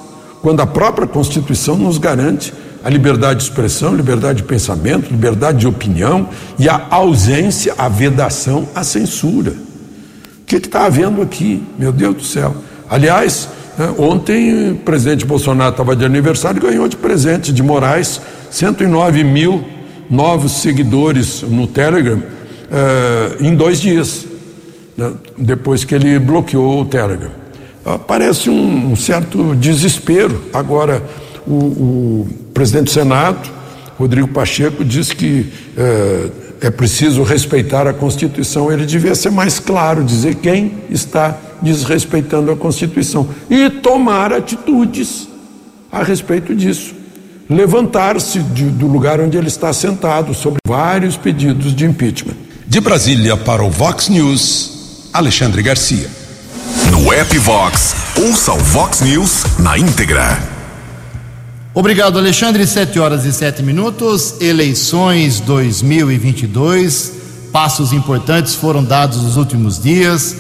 quando 0.43 0.61
a 0.61 0.67
própria 0.67 1.07
Constituição 1.07 1.77
nos 1.77 1.99
garante 1.99 2.53
a 2.83 2.89
liberdade 2.89 3.41
de 3.41 3.45
expressão, 3.45 3.95
liberdade 3.95 4.39
de 4.39 4.45
pensamento, 4.45 5.11
liberdade 5.11 5.59
de 5.59 5.67
opinião 5.67 6.29
e 6.59 6.69
a 6.69 6.87
ausência, 6.91 7.75
a 7.77 7.89
vedação, 7.89 8.69
a 8.75 8.83
censura. 8.83 9.51
O 9.51 10.45
que 10.47 10.57
está 10.57 10.87
havendo 10.87 11.21
aqui? 11.21 11.63
Meu 11.79 11.93
Deus 11.93 12.17
do 12.17 12.25
céu. 12.25 12.55
Aliás, 12.89 13.49
né, 13.79 13.95
ontem 13.99 14.73
o 14.73 14.77
presidente 14.77 15.27
Bolsonaro 15.27 15.71
estava 15.71 15.95
de 15.95 16.05
aniversário 16.05 16.59
e 16.59 16.63
ganhou 16.63 16.89
de 16.89 16.97
presente 16.97 17.53
de 17.53 17.63
Moraes 17.63 18.21
109 18.51 19.23
mil 19.25 19.65
novos 20.09 20.53
seguidores 20.53 21.43
no 21.43 21.67
Telegram 21.67 22.21
eh, 22.71 23.37
em 23.41 23.55
dois 23.55 23.81
dias 23.81 24.27
né, 24.97 25.13
depois 25.39 25.85
que 25.85 25.95
ele 25.95 26.19
bloqueou 26.19 26.81
o 26.81 26.85
Telegram. 26.85 27.40
Ah, 27.85 27.99
parece 27.99 28.51
um, 28.51 28.93
um 28.93 28.97
certo 28.97 29.55
desespero. 29.55 30.45
Agora, 30.53 31.03
o, 31.47 31.55
o, 31.55 32.29
presidente 32.53 32.85
do 32.85 32.91
Senado, 32.91 33.49
Rodrigo 33.99 34.29
Pacheco, 34.29 34.85
diz 34.85 35.13
que 35.13 35.47
é, 35.77 36.67
é 36.67 36.71
preciso 36.71 37.23
respeitar 37.23 37.87
a 37.87 37.93
Constituição. 37.93 38.71
Ele 38.71 38.85
devia 38.85 39.15
ser 39.15 39.31
mais 39.31 39.59
claro, 39.59 40.05
dizer 40.05 40.37
quem 40.37 40.73
está 40.91 41.37
desrespeitando 41.63 42.51
a 42.51 42.57
Constituição 42.57 43.29
e 43.49 43.71
tomar 43.71 44.33
atitudes 44.33 45.29
a 45.91 46.03
respeito 46.03 46.55
disso. 46.55 46.95
Levantar-se 47.49 48.39
do 48.39 48.87
lugar 48.87 49.21
onde 49.21 49.37
ele 49.37 49.49
está 49.49 49.73
sentado 49.73 50.33
sobre 50.35 50.59
vários 50.67 51.17
pedidos 51.17 51.75
de 51.75 51.85
impeachment. 51.85 52.37
De 52.67 52.81
Brasília 52.81 53.37
para 53.37 53.65
o 53.65 53.71
Vox 53.71 54.09
News. 54.09 55.09
Alexandre 55.13 55.61
Garcia. 55.61 56.20
No 56.91 57.13
app 57.13 57.39
Vox, 57.39 57.95
ouça 58.17 58.53
o 58.53 58.59
Vox 58.59 59.01
News 59.01 59.45
na 59.61 59.79
íntegra. 59.79 60.37
Obrigado, 61.73 62.19
Alexandre. 62.19 62.67
Sete 62.67 62.99
horas 62.99 63.25
e 63.25 63.33
sete 63.33 63.63
minutos. 63.63 64.35
Eleições 64.41 65.39
2022. 65.39 67.13
Passos 67.53 67.93
importantes 67.93 68.57
foram 68.57 68.83
dados 68.83 69.23
nos 69.23 69.37
últimos 69.37 69.81
dias. 69.81 70.35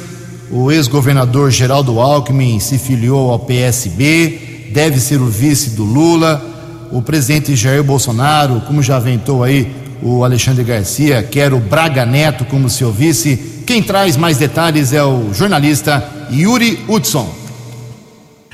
O 0.51 0.73
ex-governador 0.73 1.53
Geraldo 1.53 2.01
Alckmin 2.01 2.59
se 2.59 2.79
filiou 2.79 3.31
ao 3.31 3.39
PSB, 3.39 4.71
deve 4.73 4.99
ser 4.99 5.21
o 5.21 5.27
vice 5.27 5.71
do 5.71 5.85
Lula. 5.85 6.45
O 6.91 7.01
presidente 7.01 7.55
Jair 7.55 7.85
Bolsonaro, 7.85 8.61
como 8.63 8.83
já 8.83 8.97
aventou 8.97 9.45
aí 9.45 9.73
o 10.03 10.25
Alexandre 10.25 10.65
Garcia, 10.65 11.23
quer 11.23 11.53
o 11.53 11.61
Braga 11.61 12.05
Neto 12.05 12.45
como 12.45 12.69
seu 12.69 12.91
vice 12.91 13.60
quem 13.71 13.85
traz 13.85 14.17
mais 14.17 14.37
detalhes 14.37 14.93
é 14.93 15.05
o 15.05 15.33
jornalista 15.33 16.03
Yuri 16.29 16.81
Hudson. 16.89 17.33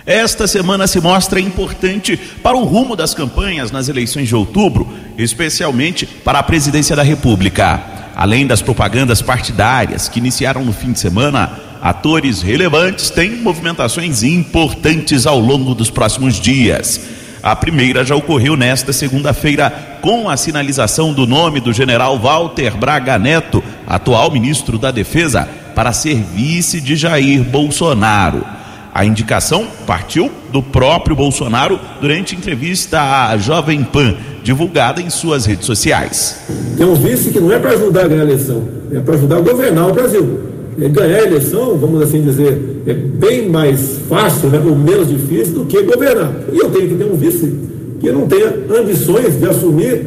Esta 0.05 0.47
semana 0.47 0.87
se 0.87 1.01
mostra 1.01 1.41
importante 1.41 2.19
para 2.43 2.55
o 2.55 2.65
rumo 2.65 2.95
das 2.95 3.15
campanhas 3.15 3.71
nas 3.71 3.89
eleições 3.89 4.29
de 4.29 4.37
outubro, 4.37 4.87
especialmente 5.17 6.05
para 6.05 6.39
a 6.39 6.43
presidência 6.43 6.95
da 6.95 7.03
República. 7.03 7.83
Além 8.15 8.47
das 8.47 8.61
propagandas 8.61 9.23
partidárias 9.23 10.07
que 10.07 10.19
iniciaram 10.19 10.63
no 10.63 10.73
fim 10.75 10.93
de 10.93 11.01
semana, 11.01 11.61
atores 11.81 12.43
relevantes 12.43 13.09
têm 13.09 13.37
movimentações 13.37 14.23
importantes 14.23 15.27
ao 15.27 15.41
longo 15.41 15.75
dos 15.75 15.89
próximos 15.89 16.39
dias. 16.39 17.01
A 17.43 17.55
primeira 17.55 18.05
já 18.05 18.15
ocorreu 18.17 18.57
nesta 18.57 18.93
segunda-feira 18.93 19.71
com 20.01 20.29
a 20.29 20.37
sinalização 20.37 21.13
do 21.13 21.27
nome 21.27 21.61
do 21.61 21.73
general 21.73 22.19
Walter 22.19 22.77
Braga 22.77 23.19
Neto, 23.19 23.63
atual 23.87 24.31
ministro 24.31 24.79
da 24.79 24.91
Defesa, 24.91 25.49
para 25.75 25.93
ser 25.93 26.17
vice 26.17 26.81
de 26.81 26.97
Jair 26.97 27.43
Bolsonaro. 27.45 28.45
A 28.93 29.05
indicação 29.05 29.67
partiu 29.87 30.33
do 30.51 30.63
próprio 30.63 31.15
Bolsonaro 31.15 31.79
durante 32.01 32.35
entrevista 32.35 33.29
à 33.29 33.37
Jovem 33.37 33.85
Pan, 33.85 34.17
divulgada 34.43 35.03
em 35.03 35.11
suas 35.11 35.45
redes 35.45 35.67
sociais. 35.67 36.41
Tem 36.79 36.87
um 36.87 36.95
vice 36.95 37.31
que 37.31 37.39
não 37.39 37.53
é 37.53 37.59
para 37.59 37.73
ajudar 37.73 38.07
a 38.07 38.09
ganhar 38.09 38.23
a 38.23 38.25
eleição, 38.25 38.67
é 38.91 39.01
para 39.01 39.15
ajudar 39.15 39.37
a 39.37 39.41
governar 39.41 39.89
o 39.89 39.93
Brasil. 39.93 40.56
É, 40.81 40.89
ganhar 40.89 41.19
a 41.19 41.25
eleição, 41.25 41.77
vamos 41.79 42.03
assim 42.03 42.23
dizer, 42.23 42.83
é 42.87 42.93
bem 42.93 43.49
mais 43.49 43.99
fácil, 44.09 44.51
né, 44.51 44.61
ou 44.65 44.77
menos 44.77 45.09
difícil 45.09 45.55
do 45.55 45.65
que 45.65 45.83
governar. 45.83 46.33
E 46.53 46.59
eu 46.59 46.71
tenho 46.71 46.89
que 46.89 46.95
ter 46.97 47.05
um 47.05 47.17
vice 47.17 47.53
que 47.99 48.11
não 48.11 48.27
tenha 48.27 48.53
ambições 48.79 49.39
de 49.39 49.47
assumir 49.47 50.07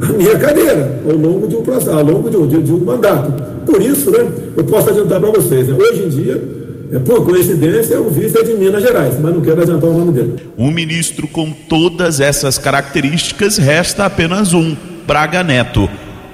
a 0.00 0.12
minha 0.12 0.38
cadeira 0.38 1.00
ao 1.08 1.16
longo 1.16 1.46
de 1.46 1.56
um 1.56 1.62
ao 1.92 2.04
longo 2.04 2.30
de 2.30 2.36
um, 2.36 2.46
de, 2.46 2.62
de 2.62 2.72
um 2.72 2.78
mandato. 2.78 3.32
Por 3.66 3.82
isso, 3.82 4.10
né, 4.10 4.26
eu 4.56 4.64
posso 4.64 4.90
adiantar 4.90 5.20
para 5.20 5.30
vocês, 5.30 5.68
né, 5.68 5.76
hoje 5.78 6.02
em 6.04 6.08
dia, 6.08 6.42
é, 6.92 6.98
por 6.98 7.24
coincidência, 7.24 8.00
o 8.00 8.08
vice 8.08 8.38
é 8.38 8.42
de 8.42 8.54
Minas 8.54 8.82
Gerais, 8.82 9.14
mas 9.20 9.34
não 9.34 9.40
quero 9.40 9.60
adiantar 9.60 9.90
o 9.90 9.98
nome 9.98 10.12
dele. 10.12 10.36
Um 10.56 10.70
ministro 10.70 11.26
com 11.26 11.50
todas 11.68 12.20
essas 12.20 12.58
características 12.58 13.58
resta 13.58 14.06
apenas 14.06 14.54
um, 14.54 14.76
Braga 15.06 15.42
Neto. 15.42 15.88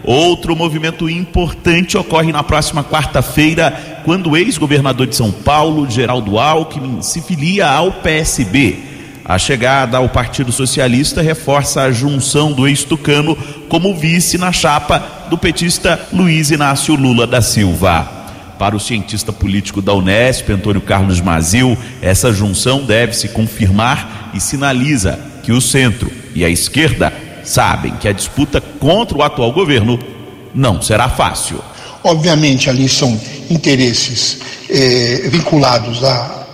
Outro 0.05 0.57
movimento 0.57 1.09
importante 1.09 1.97
ocorre 1.97 2.33
na 2.33 2.43
próxima 2.43 2.83
quarta-feira, 2.83 4.01
quando 4.05 4.31
o 4.31 4.37
ex-governador 4.37 5.07
de 5.07 5.15
São 5.15 5.31
Paulo, 5.31 5.89
Geraldo 5.89 6.39
Alckmin, 6.39 7.03
se 7.03 7.21
filia 7.21 7.69
ao 7.69 7.93
PSB. 7.93 8.79
A 9.25 9.39
chegada 9.39 9.99
ao 9.99 10.09
Partido 10.09 10.51
Socialista 10.51 11.23
reforça 11.23 11.83
a 11.83 11.93
junção 11.93 12.53
do 12.53 12.67
ex-tucano 12.67 13.39
como 13.69 13.95
vice 13.95 14.37
na 14.37 14.51
chapa 14.51 15.01
do 15.31 15.39
petista 15.39 16.09
Luiz 16.13 16.51
Inácio 16.51 16.97
Lula 16.97 17.25
da 17.25 17.41
Silva. 17.41 18.23
Para 18.59 18.75
o 18.75 18.81
cientista 18.81 19.33
político 19.33 19.81
da 19.81 19.95
Unesp, 19.95 20.51
Antônio 20.51 20.81
Carlos 20.81 21.21
Mazil, 21.21 21.79
essa 22.01 22.33
junção 22.33 22.85
deve 22.85 23.13
se 23.13 23.29
confirmar 23.29 24.31
e 24.35 24.41
sinaliza 24.41 25.19
que 25.45 25.53
o 25.53 25.61
centro 25.61 26.11
e 26.35 26.45
a 26.45 26.49
esquerda 26.49 27.13
sabem 27.45 27.95
que 27.97 28.09
a 28.09 28.13
disputa 28.13 28.61
contra 28.61 29.17
o 29.17 29.23
atual 29.23 29.53
governo 29.53 29.99
não 30.55 30.81
será 30.81 31.09
fácil. 31.09 31.61
Obviamente, 32.05 32.69
ali 32.69 32.89
são 32.89 33.19
interesses 33.49 34.39
eh, 34.69 35.29
vinculados 35.29 36.03
a, 36.03 36.47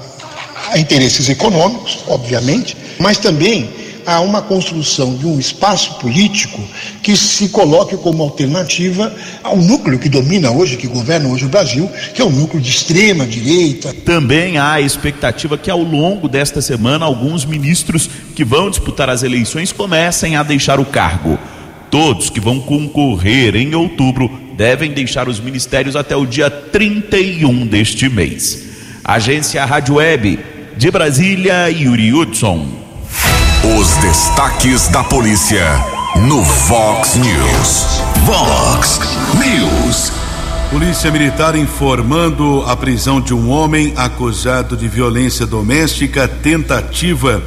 a 0.71 0.79
interesses 0.79 1.29
econômicos, 1.29 2.01
obviamente, 2.07 2.77
mas 2.99 3.19
também 3.19 3.71
a 4.09 4.21
uma 4.21 4.41
construção 4.41 5.15
de 5.15 5.27
um 5.27 5.39
espaço 5.39 5.99
político 5.99 6.59
que 7.03 7.15
se 7.15 7.51
coloque 7.51 7.95
como 7.99 8.23
alternativa 8.23 9.15
ao 9.43 9.59
núcleo 9.59 9.99
que 9.99 10.09
domina 10.09 10.51
hoje, 10.51 10.79
que 10.79 10.87
governa 10.87 11.29
hoje 11.29 11.45
o 11.45 11.49
Brasil, 11.51 11.91
que 12.15 12.23
é 12.23 12.25
o 12.25 12.31
núcleo 12.31 12.59
de 12.59 12.71
extrema 12.71 13.27
direita. 13.27 13.93
Também 14.07 14.57
há 14.57 14.73
a 14.73 14.81
expectativa 14.81 15.59
que 15.59 15.71
ao 15.71 15.83
longo 15.83 16.27
desta 16.27 16.63
semana 16.63 17.05
alguns 17.05 17.45
ministros 17.45 18.09
que 18.35 18.47
vão 18.47 18.71
disputar 18.71 19.11
as 19.11 19.23
eleições 19.23 19.73
comecem 19.73 20.37
a 20.37 20.43
deixar 20.43 20.81
o 20.81 20.87
cargo. 20.87 21.39
Todos 21.91 22.31
que 22.31 22.41
vão 22.41 22.61
concorrer 22.61 23.57
em 23.57 23.75
outubro 23.75 24.31
devem 24.57 24.91
deixar 24.93 25.29
os 25.29 25.39
ministérios 25.39 25.95
até 25.95 26.17
o 26.17 26.25
dia 26.25 26.49
31 26.49 27.67
deste 27.67 28.09
mês. 28.09 28.69
Agência 29.05 29.63
Rádio 29.67 29.97
Web 29.97 30.39
de 30.79 30.91
Brasília, 30.91 31.69
Yuri 31.69 32.15
Hudson. 32.15 32.88
Os 33.77 33.97
destaques 33.99 34.89
da 34.89 35.05
polícia 35.05 35.63
no 36.27 36.43
Vox 36.43 37.17
News. 37.17 38.01
Vox 38.25 38.99
News. 39.35 40.11
Polícia 40.71 41.11
Militar 41.11 41.55
informando 41.55 42.63
a 42.67 42.75
prisão 42.75 43.21
de 43.21 43.35
um 43.35 43.51
homem 43.51 43.93
acusado 43.95 44.75
de 44.75 44.89
violência 44.89 45.45
doméstica, 45.45 46.27
tentativa 46.27 47.43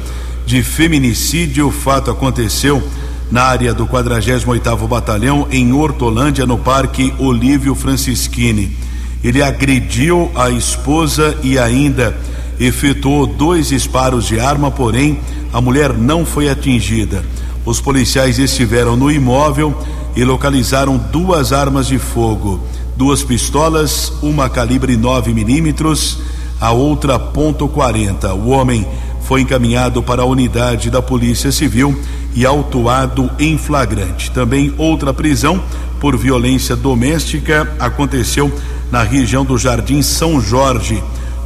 de 0.46 0.62
feminicídio. 0.62 1.66
O 1.66 1.72
fato 1.72 2.12
aconteceu 2.12 2.80
na 3.28 3.42
área 3.42 3.74
do 3.74 3.84
48º 3.88 4.86
Batalhão 4.86 5.48
em 5.50 5.72
Hortolândia, 5.72 6.46
no 6.46 6.56
Parque 6.56 7.12
Olívio 7.18 7.74
Francischini. 7.74 8.76
Ele 9.24 9.42
agrediu 9.42 10.30
a 10.36 10.50
esposa 10.50 11.36
e 11.42 11.58
ainda 11.58 12.16
efetuou 12.64 13.26
dois 13.26 13.68
disparos 13.68 14.26
de 14.26 14.38
arma, 14.38 14.70
porém 14.70 15.18
a 15.52 15.60
mulher 15.60 15.92
não 15.92 16.24
foi 16.24 16.48
atingida. 16.48 17.24
Os 17.64 17.80
policiais 17.80 18.38
estiveram 18.38 18.96
no 18.96 19.10
imóvel 19.10 19.76
e 20.14 20.24
localizaram 20.24 20.96
duas 20.96 21.52
armas 21.52 21.86
de 21.86 21.98
fogo, 21.98 22.60
duas 22.96 23.22
pistolas, 23.22 24.12
uma 24.22 24.48
calibre 24.48 24.96
9 24.96 25.32
milímetros, 25.34 26.18
a 26.60 26.70
outra 26.70 27.18
ponto 27.18 27.68
.40. 27.68 28.32
O 28.34 28.48
homem 28.50 28.86
foi 29.22 29.40
encaminhado 29.40 30.02
para 30.02 30.22
a 30.22 30.26
unidade 30.26 30.90
da 30.90 31.02
Polícia 31.02 31.50
Civil 31.50 31.98
e 32.34 32.46
autuado 32.46 33.30
em 33.38 33.58
flagrante. 33.58 34.30
Também 34.30 34.72
outra 34.78 35.12
prisão 35.12 35.62
por 36.00 36.16
violência 36.16 36.76
doméstica 36.76 37.74
aconteceu 37.78 38.52
na 38.90 39.02
região 39.02 39.44
do 39.44 39.56
Jardim 39.56 40.02
São 40.02 40.40
Jorge. 40.40 41.02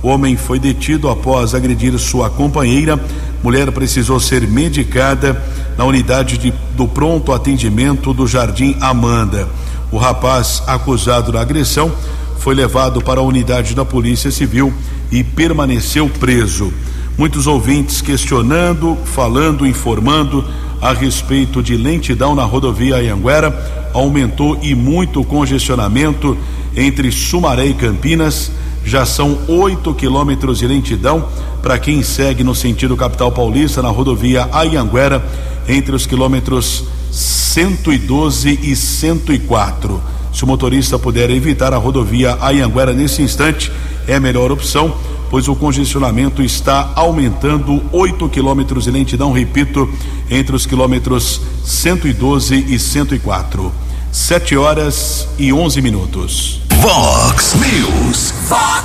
O 0.07 0.09
homem 0.09 0.37
foi 0.37 0.61
detido 0.61 1.09
após 1.09 1.53
agredir 1.53 1.99
sua 1.99 2.31
companheira. 2.31 2.97
Mulher 3.43 3.73
precisou 3.73 4.21
ser 4.21 4.47
medicada 4.47 5.45
na 5.77 5.85
unidade 5.85 6.39
de, 6.39 6.55
do 6.77 6.87
pronto 6.87 7.33
atendimento 7.33 8.15
do 8.15 8.25
Jardim 8.25 8.77
Amanda. 8.81 9.49
O 9.91 9.99
rapaz 9.99 10.63
acusado 10.65 11.33
da 11.33 11.41
agressão 11.41 11.91
foi 12.39 12.55
levado 12.55 13.03
para 13.03 13.19
a 13.19 13.23
unidade 13.25 13.75
da 13.75 13.85
Polícia 13.85 14.31
Civil 14.31 14.73
e 15.11 15.25
permaneceu 15.25 16.09
preso. 16.09 16.73
Muitos 17.19 17.49
ouvintes 17.49 18.01
questionando, 18.01 18.97
falando, 19.07 19.67
informando 19.67 20.45
a 20.81 20.93
respeito 20.93 21.61
de 21.61 21.77
lentidão 21.77 22.33
na 22.33 22.45
rodovia 22.45 22.95
Anhanguera. 22.95 23.91
Aumentou 23.93 24.57
e 24.63 24.73
muito 24.73 25.25
congestionamento 25.25 26.39
entre 26.77 27.11
Sumaré 27.11 27.67
e 27.67 27.75
Campinas 27.75 28.53
já 28.87 29.05
são 29.05 29.37
8 29.49 29.93
quilômetros 29.95 30.61
de 30.61 30.67
lentidão 30.67 31.29
para 31.61 31.77
quem 31.77 32.05
segue 32.05 32.45
no 32.45 32.55
sentido 32.55 32.97
capital 32.97 33.33
paulista 33.33 33.83
na 33.83 33.89
rodovia 33.89 34.49
Ayanguera, 34.53 35.27
entre 35.69 35.97
os 35.97 36.07
quilômetros 36.07 36.85
112 37.11 38.61
e 38.63 38.77
104. 38.77 40.01
Se 40.33 40.45
o 40.45 40.47
motorista 40.47 40.97
puder 40.99 41.29
evitar 41.31 41.75
a 41.75 41.77
rodovia 41.77 42.39
Ayanguera 42.41 42.93
nesse 42.93 43.23
instante, 43.23 43.73
é 44.07 44.15
a 44.15 44.21
melhor 44.21 44.53
opção, 44.53 44.95
pois 45.29 45.49
o 45.49 45.57
congestionamento 45.57 46.41
está 46.41 46.93
aumentando 46.95 47.83
8 47.91 48.29
quilômetros 48.29 48.85
de 48.85 48.93
lentidão, 48.93 49.33
repito, 49.33 49.93
entre 50.31 50.55
os 50.55 50.65
quilômetros 50.65 51.41
112 51.65 52.67
e 52.69 52.79
104. 52.79 53.73
7 54.13 54.57
horas 54.57 55.27
e 55.37 55.53
11 55.53 55.83
minutos. 55.83 56.61
Vox 56.81 57.55
News. 57.55 58.33
Vox 58.49 58.76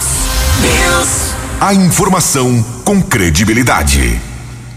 News. 0.61 1.33
A 1.59 1.73
informação 1.73 2.63
com 2.85 3.01
credibilidade. 3.01 4.21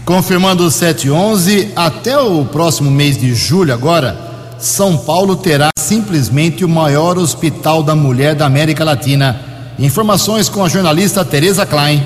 Confirmando 0.03 0.65
o 0.65 0.71
711, 0.71 1.71
até 1.75 2.17
o 2.17 2.45
próximo 2.45 2.91
mês 2.91 3.17
de 3.17 3.33
julho 3.33 3.73
agora, 3.73 4.55
São 4.59 4.97
Paulo 4.97 5.35
terá 5.35 5.69
simplesmente 5.77 6.65
o 6.65 6.69
maior 6.69 7.17
hospital 7.17 7.83
da 7.83 7.95
mulher 7.95 8.35
da 8.35 8.45
América 8.45 8.83
Latina. 8.83 9.39
Informações 9.77 10.49
com 10.49 10.63
a 10.63 10.69
jornalista 10.69 11.23
Tereza 11.25 11.65
Klein. 11.65 12.05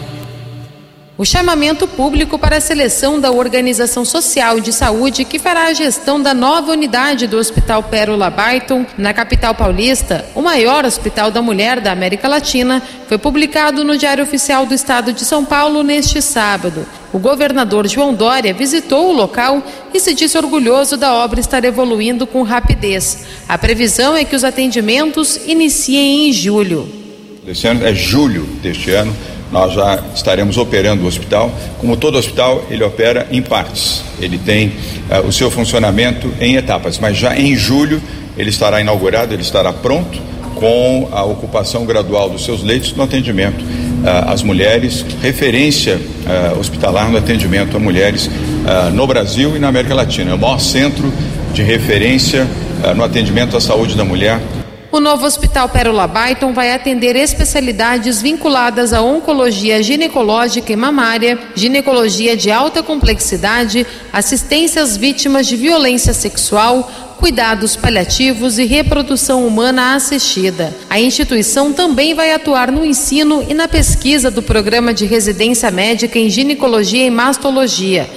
O 1.20 1.26
chamamento 1.26 1.86
público 1.86 2.40
para 2.40 2.56
a 2.56 2.62
seleção 2.62 3.20
da 3.20 3.30
Organização 3.30 4.06
Social 4.06 4.62
de 4.62 4.72
Saúde 4.72 5.26
que 5.26 5.38
fará 5.38 5.66
a 5.66 5.74
gestão 5.74 6.22
da 6.22 6.34
nova 6.34 6.72
unidade 6.72 7.28
do 7.28 7.36
Hospital 7.36 7.84
Pérola 7.84 8.30
Baiton, 8.30 8.86
na 8.98 9.14
capital 9.14 9.54
paulista, 9.54 10.24
o 10.34 10.42
maior 10.42 10.86
hospital 10.86 11.30
da 11.30 11.42
mulher 11.42 11.82
da 11.82 11.92
América 11.92 12.26
Latina, 12.30 12.82
foi 13.10 13.18
publicado 13.18 13.84
no 13.84 13.98
Diário 13.98 14.24
Oficial 14.24 14.66
do 14.66 14.74
Estado 14.74 15.12
de 15.12 15.26
São 15.26 15.44
Paulo 15.44 15.84
neste 15.84 16.22
sábado. 16.22 16.88
O 17.12 17.20
governador 17.20 17.86
João 17.86 18.14
Dória 18.14 18.54
visitou 18.54 19.10
o 19.10 19.14
local 19.14 19.62
e 19.94 20.00
se 20.00 20.14
disse 20.14 20.38
orgulhoso 20.38 20.96
da 20.96 21.14
obra 21.14 21.42
estar 21.42 21.66
evoluindo 21.66 22.26
com 22.26 22.44
rapidez. 22.44 23.26
A 23.46 23.58
previsão 23.58 24.16
é 24.16 24.24
que 24.24 24.38
os 24.38 24.46
atendimentos 24.46 25.36
iniciem 25.46 26.30
em 26.30 26.32
julho. 26.32 26.88
Esse 27.46 27.68
ano 27.68 27.86
é 27.86 27.94
julho 27.94 28.44
deste 28.62 28.92
ano 28.92 29.14
nós 29.52 29.74
já 29.74 30.00
estaremos 30.14 30.58
operando 30.58 31.04
o 31.04 31.08
hospital. 31.08 31.52
Como 31.80 31.98
todo 31.98 32.18
hospital, 32.18 32.64
ele 32.70 32.84
opera 32.84 33.28
em 33.32 33.42
partes. 33.42 34.04
Ele 34.20 34.38
tem 34.38 34.68
uh, 35.10 35.28
o 35.28 35.32
seu 35.32 35.50
funcionamento 35.50 36.32
em 36.40 36.56
etapas, 36.56 37.00
mas 37.00 37.18
já 37.18 37.38
em 37.38 37.56
julho 37.56 38.02
ele 38.38 38.50
estará 38.50 38.80
inaugurado, 38.80 39.34
ele 39.34 39.42
estará 39.42 39.74
pronto 39.74 40.20
com 40.56 41.08
a 41.12 41.24
ocupação 41.24 41.86
gradual 41.86 42.30
dos 42.30 42.44
seus 42.44 42.62
leitos 42.64 42.94
no 42.94 43.04
atendimento 43.04 43.62
uh, 43.62 44.32
às 44.32 44.44
mulheres, 44.44 45.06
referência 45.22 45.96
uh, 45.96 46.60
hospitalar 46.60 47.10
no 47.10 47.18
atendimento 47.18 47.76
a 47.76 47.80
mulheres 47.80 48.30
no 48.94 49.08
Brasil 49.08 49.56
e 49.56 49.60
na 49.60 49.70
América 49.70 49.96
Latina. 49.96 50.32
É 50.32 50.34
o 50.36 50.38
maior 50.38 50.60
centro 50.60 51.12
de 51.54 51.64
referência 51.64 52.46
no 52.96 53.04
atendimento 53.04 53.58
à 53.58 53.60
saúde 53.60 53.96
da 53.96 54.06
mulher 54.06 54.40
o 54.92 55.00
novo 55.00 55.26
Hospital 55.26 55.70
Pérola 55.70 56.08
Baiton 56.08 56.52
vai 56.52 56.72
atender 56.72 57.16
especialidades 57.16 58.22
vinculadas 58.22 58.92
à 58.92 59.02
oncologia 59.02 59.84
ginecológica 59.84 60.74
e 60.74 60.76
mamária, 60.76 61.38
ginecologia 61.56 62.36
de 62.36 62.50
alta 62.50 62.82
complexidade, 62.82 63.86
assistência 64.12 64.82
às 64.82 64.98
vítimas 64.98 65.48
de 65.48 65.56
violência 65.56 66.14
sexual, 66.14 66.90
cuidados 67.20 67.76
paliativos 67.76 68.58
e 68.58 68.66
reprodução 68.66 69.46
humana 69.46 69.94
assistida. 69.94 70.74
A 70.90 71.00
instituição 71.00 71.74
também 71.74 72.14
vai 72.14 72.32
atuar 72.32 72.72
no 72.72 72.86
ensino 72.86 73.46
e 73.48 73.54
na 73.54 73.68
pesquisa 73.68 74.32
do 74.32 74.42
programa 74.42 74.94
de 74.94 75.06
residência 75.06 75.70
médica 75.70 76.18
em 76.18 76.30
ginecologia 76.30 77.06
e 77.06 77.12
mastologia. 77.12 78.10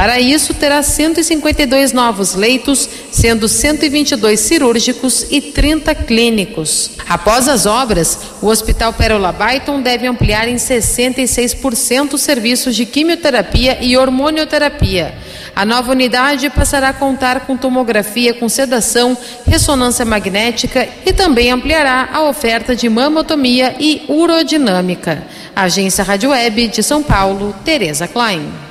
Para 0.00 0.18
isso, 0.18 0.54
terá 0.54 0.82
152 0.82 1.92
novos 1.92 2.34
leitos, 2.34 2.88
sendo 3.10 3.46
122 3.46 4.40
cirúrgicos 4.40 5.26
e 5.30 5.42
30 5.42 5.94
clínicos. 5.94 6.92
Após 7.06 7.46
as 7.46 7.66
obras, 7.66 8.18
o 8.40 8.46
Hospital 8.46 8.94
Pérola 8.94 9.30
Baiton 9.30 9.82
deve 9.82 10.06
ampliar 10.06 10.48
em 10.48 10.56
66% 10.56 12.14
os 12.14 12.22
serviços 12.22 12.74
de 12.74 12.86
quimioterapia 12.86 13.76
e 13.82 13.94
hormonioterapia. 13.94 15.14
A 15.54 15.66
nova 15.66 15.92
unidade 15.92 16.48
passará 16.48 16.88
a 16.88 16.94
contar 16.94 17.40
com 17.40 17.54
tomografia 17.54 18.32
com 18.32 18.48
sedação, 18.48 19.14
ressonância 19.46 20.06
magnética 20.06 20.88
e 21.04 21.12
também 21.12 21.50
ampliará 21.50 22.08
a 22.10 22.22
oferta 22.22 22.74
de 22.74 22.88
mamotomia 22.88 23.76
e 23.78 24.00
urodinâmica. 24.08 25.24
Agência 25.54 26.02
Rádio 26.02 26.30
Web 26.30 26.68
de 26.68 26.82
São 26.82 27.02
Paulo, 27.02 27.54
Tereza 27.62 28.08
Klein. 28.08 28.69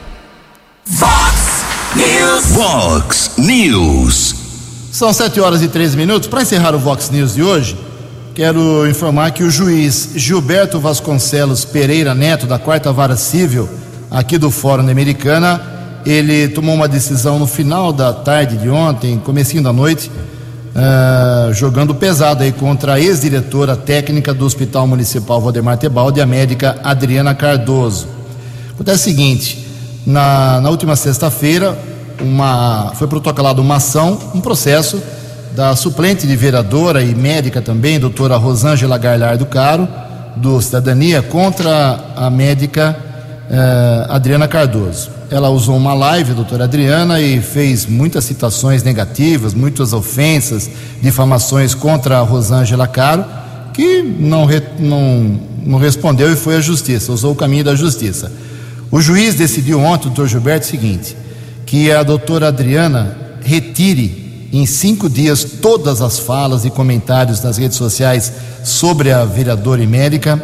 Vox 0.92 1.64
News. 1.96 2.46
Vox 2.48 3.32
News. 3.38 4.36
São 4.92 5.14
7 5.14 5.40
horas 5.40 5.62
e 5.62 5.68
13 5.68 5.96
minutos. 5.96 6.28
Para 6.28 6.42
encerrar 6.42 6.74
o 6.74 6.80
Vox 6.80 7.12
News 7.12 7.36
de 7.36 7.44
hoje, 7.44 7.78
quero 8.34 8.88
informar 8.90 9.30
que 9.30 9.44
o 9.44 9.52
juiz 9.52 10.10
Gilberto 10.16 10.80
Vasconcelos 10.80 11.64
Pereira 11.64 12.16
Neto, 12.16 12.48
da 12.48 12.58
Quarta 12.58 12.92
Vara 12.92 13.16
Civil, 13.16 13.70
aqui 14.10 14.40
do 14.40 14.50
Fórum 14.50 14.84
da 14.84 14.92
Americana, 14.92 15.62
ele 16.04 16.48
tomou 16.48 16.74
uma 16.74 16.88
decisão 16.88 17.38
no 17.38 17.46
final 17.46 17.94
da 17.94 18.12
tarde 18.12 18.58
de 18.58 18.68
ontem, 18.68 19.20
comecinho 19.20 19.62
da 19.62 19.72
noite, 19.72 20.10
uh, 20.10 21.54
jogando 21.54 21.94
pesado 21.94 22.42
aí 22.42 22.52
contra 22.52 22.94
a 22.94 23.00
ex-diretora 23.00 23.76
técnica 23.76 24.34
do 24.34 24.44
Hospital 24.44 24.88
Municipal 24.88 25.40
Valdemar 25.40 25.78
Tebaldi, 25.78 26.20
a 26.20 26.26
médica 26.26 26.80
Adriana 26.84 27.36
Cardoso. 27.36 28.08
Acontece 28.74 29.02
o 29.02 29.04
seguinte, 29.04 29.69
na, 30.06 30.62
na 30.62 30.70
última 30.70 30.96
sexta-feira, 30.96 31.78
uma, 32.22 32.92
foi 32.96 33.08
protocolada 33.08 33.62
uma 33.62 33.76
ação, 33.76 34.18
um 34.34 34.42
processo 34.42 35.02
da 35.56 35.76
suplente 35.76 36.28
de 36.28 36.36
vereadora 36.36 37.02
e 37.02 37.14
médica 37.14 37.62
também, 37.62 38.00
doutora 38.00 38.38
Rosângela 38.38 38.98
Garlardo 38.98 39.46
Caro, 39.46 39.88
do 40.36 40.62
Cidadania, 40.62 41.22
contra 41.22 42.00
a 42.16 42.30
médica 42.30 42.96
eh, 43.50 44.06
Adriana 44.10 44.48
Cardoso. 44.48 45.10
Ela 45.30 45.50
usou 45.50 45.76
uma 45.76 45.94
live, 45.94 46.34
doutora 46.34 46.64
Adriana, 46.64 47.20
e 47.20 47.42
fez 47.42 47.86
muitas 47.86 48.24
citações 48.24 48.84
negativas, 48.84 49.54
muitas 49.54 49.92
ofensas, 49.92 50.70
difamações 51.02 51.76
contra 51.76 52.20
a 52.20 52.22
Rosângela 52.22 52.88
Caro, 52.88 53.26
que 53.74 54.02
não, 54.02 54.48
não, 54.80 55.40
não 55.66 55.78
respondeu 55.78 56.32
e 56.32 56.36
foi 56.36 56.56
à 56.56 56.62
justiça, 56.62 57.12
usou 57.12 57.34
o 57.34 57.36
caminho 57.36 57.64
da 57.64 57.76
justiça. 57.76 58.32
O 58.92 59.00
juiz 59.00 59.36
decidiu 59.36 59.80
ontem, 59.80 60.08
doutor 60.08 60.28
Gilberto, 60.28 60.66
o 60.66 60.70
seguinte: 60.70 61.16
que 61.66 61.92
a 61.92 62.02
doutora 62.02 62.48
Adriana 62.48 63.16
retire 63.42 64.50
em 64.52 64.66
cinco 64.66 65.08
dias 65.08 65.44
todas 65.62 66.02
as 66.02 66.18
falas 66.18 66.66
e 66.66 66.72
comentários 66.72 67.44
nas 67.44 67.58
redes 67.58 67.78
sociais 67.78 68.34
sobre 68.64 69.12
a 69.12 69.24
vereadora 69.26 69.86
médica. 69.86 70.42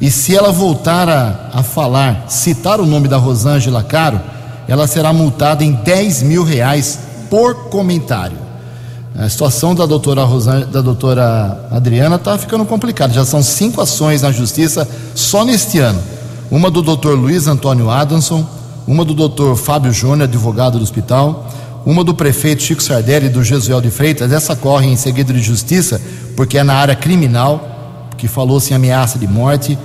E 0.00 0.10
se 0.10 0.36
ela 0.36 0.52
voltar 0.52 1.08
a, 1.08 1.50
a 1.54 1.62
falar, 1.62 2.26
citar 2.28 2.80
o 2.80 2.86
nome 2.86 3.08
da 3.08 3.16
Rosângela 3.16 3.82
Caro, 3.82 4.20
ela 4.68 4.86
será 4.86 5.12
multada 5.12 5.64
em 5.64 5.72
10 5.72 6.22
mil 6.22 6.44
reais 6.44 6.98
por 7.30 7.68
comentário. 7.70 8.36
A 9.18 9.28
situação 9.28 9.74
da 9.74 9.86
doutora, 9.86 10.24
da 10.70 10.80
doutora 10.80 11.68
Adriana 11.72 12.16
está 12.16 12.38
ficando 12.38 12.64
complicada. 12.64 13.12
Já 13.12 13.24
são 13.24 13.42
cinco 13.42 13.80
ações 13.80 14.22
na 14.22 14.30
justiça 14.30 14.86
só 15.14 15.44
neste 15.44 15.78
ano 15.78 16.00
uma 16.50 16.70
do 16.70 16.82
Dr. 16.82 17.10
Luiz 17.10 17.46
Antônio 17.46 17.90
Adamson, 17.90 18.46
uma 18.86 19.04
do 19.04 19.28
Dr. 19.28 19.54
Fábio 19.54 19.92
Júnior, 19.92 20.22
advogado 20.22 20.78
do 20.78 20.82
hospital, 20.82 21.46
uma 21.84 22.02
do 22.02 22.14
prefeito 22.14 22.62
Chico 22.62 22.82
Sardelli 22.82 23.26
e 23.26 23.30
do 23.30 23.44
Jesuel 23.44 23.80
de 23.80 23.90
Freitas, 23.90 24.32
essa 24.32 24.56
corre 24.56 24.86
em 24.86 24.96
segredo 24.96 25.32
de 25.32 25.40
justiça, 25.40 26.00
porque 26.34 26.58
é 26.58 26.64
na 26.64 26.74
área 26.74 26.94
criminal, 26.94 28.10
que 28.16 28.26
falou-se 28.26 28.72
em 28.72 28.76
ameaça 28.76 29.18
de 29.18 29.26
morte, 29.26 29.78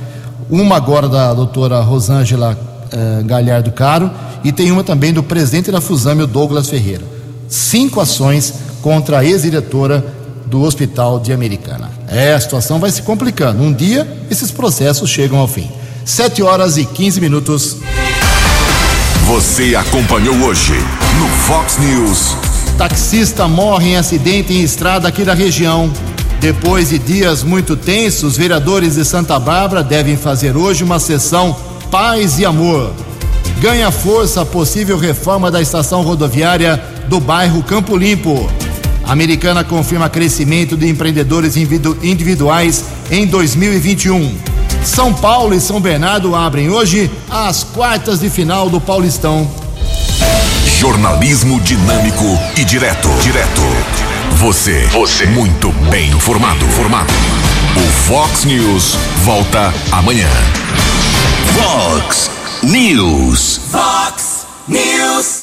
uma 0.49 0.75
agora 0.75 1.07
da 1.07 1.33
doutora 1.33 1.79
Rosângela 1.81 2.57
eh, 2.91 3.23
Galhardo 3.25 3.71
Caro, 3.71 4.09
e 4.43 4.51
tem 4.51 4.71
uma 4.71 4.83
também 4.83 5.13
do 5.13 5.23
presidente 5.23 5.71
da 5.71 5.79
Fusame, 5.79 6.23
o 6.23 6.27
Douglas 6.27 6.69
Ferreira. 6.69 7.03
Cinco 7.47 7.99
ações 7.99 8.53
contra 8.81 9.19
a 9.19 9.25
ex-diretora 9.25 10.03
do 10.45 10.61
Hospital 10.61 11.19
de 11.19 11.31
Americana. 11.31 11.89
É, 12.07 12.33
a 12.33 12.39
situação 12.39 12.79
vai 12.79 12.91
se 12.91 13.01
complicando. 13.01 13.63
Um 13.63 13.73
dia, 13.73 14.07
esses 14.29 14.51
processos 14.51 15.09
chegam 15.09 15.39
ao 15.39 15.47
fim. 15.47 15.69
7 16.05 16.43
horas 16.43 16.77
e 16.77 16.85
15 16.85 17.21
minutos. 17.21 17.77
Você 19.25 19.75
acompanhou 19.75 20.35
hoje 20.43 20.73
no 21.17 21.27
Fox 21.47 21.77
News. 21.77 22.35
Taxista 22.77 23.47
morre 23.47 23.91
em 23.91 23.95
acidente 23.95 24.53
em 24.53 24.61
estrada 24.61 25.07
aqui 25.07 25.23
da 25.23 25.33
região. 25.33 25.91
Depois 26.41 26.89
de 26.89 26.99
dias 26.99 27.41
muito 27.41 27.77
tensos, 27.77 28.35
vereadores 28.35 28.95
de 28.95 29.05
Santa 29.05 29.39
Bárbara 29.39 29.81
devem 29.81 30.17
fazer 30.17 30.57
hoje 30.57 30.83
uma 30.83 30.99
sessão 30.99 31.55
Paz 31.89 32.37
e 32.37 32.45
Amor. 32.45 32.91
Ganha 33.61 33.89
força 33.89 34.41
a 34.41 34.45
possível 34.45 34.97
reforma 34.97 35.49
da 35.49 35.61
estação 35.61 36.01
rodoviária 36.01 36.83
do 37.07 37.19
bairro 37.21 37.63
Campo 37.63 37.95
Limpo. 37.95 38.49
A 39.05 39.13
americana 39.13 39.63
confirma 39.63 40.09
crescimento 40.09 40.75
de 40.75 40.89
empreendedores 40.89 41.55
individuais 41.55 42.83
em 43.09 43.25
2021. 43.25 44.52
São 44.83 45.13
Paulo 45.13 45.55
e 45.55 45.61
São 45.61 45.79
Bernardo 45.79 46.35
abrem 46.35 46.69
hoje 46.69 47.09
as 47.29 47.63
quartas 47.63 48.19
de 48.19 48.29
final 48.29 48.69
do 48.69 48.79
Paulistão. 48.79 49.49
Jornalismo 50.65 51.59
dinâmico 51.61 52.25
e 52.57 52.65
direto. 52.65 53.09
Direto. 53.21 53.61
Você. 54.35 54.85
Você. 54.87 55.25
Muito 55.27 55.71
bem 55.89 56.09
informado. 56.11 56.65
Formado. 56.67 57.13
O 57.77 57.91
Fox 58.07 58.43
News 58.43 58.97
volta 59.23 59.73
amanhã. 59.91 60.29
Fox 61.57 62.29
News. 62.61 63.61
Fox 63.71 64.45
News. 64.67 65.41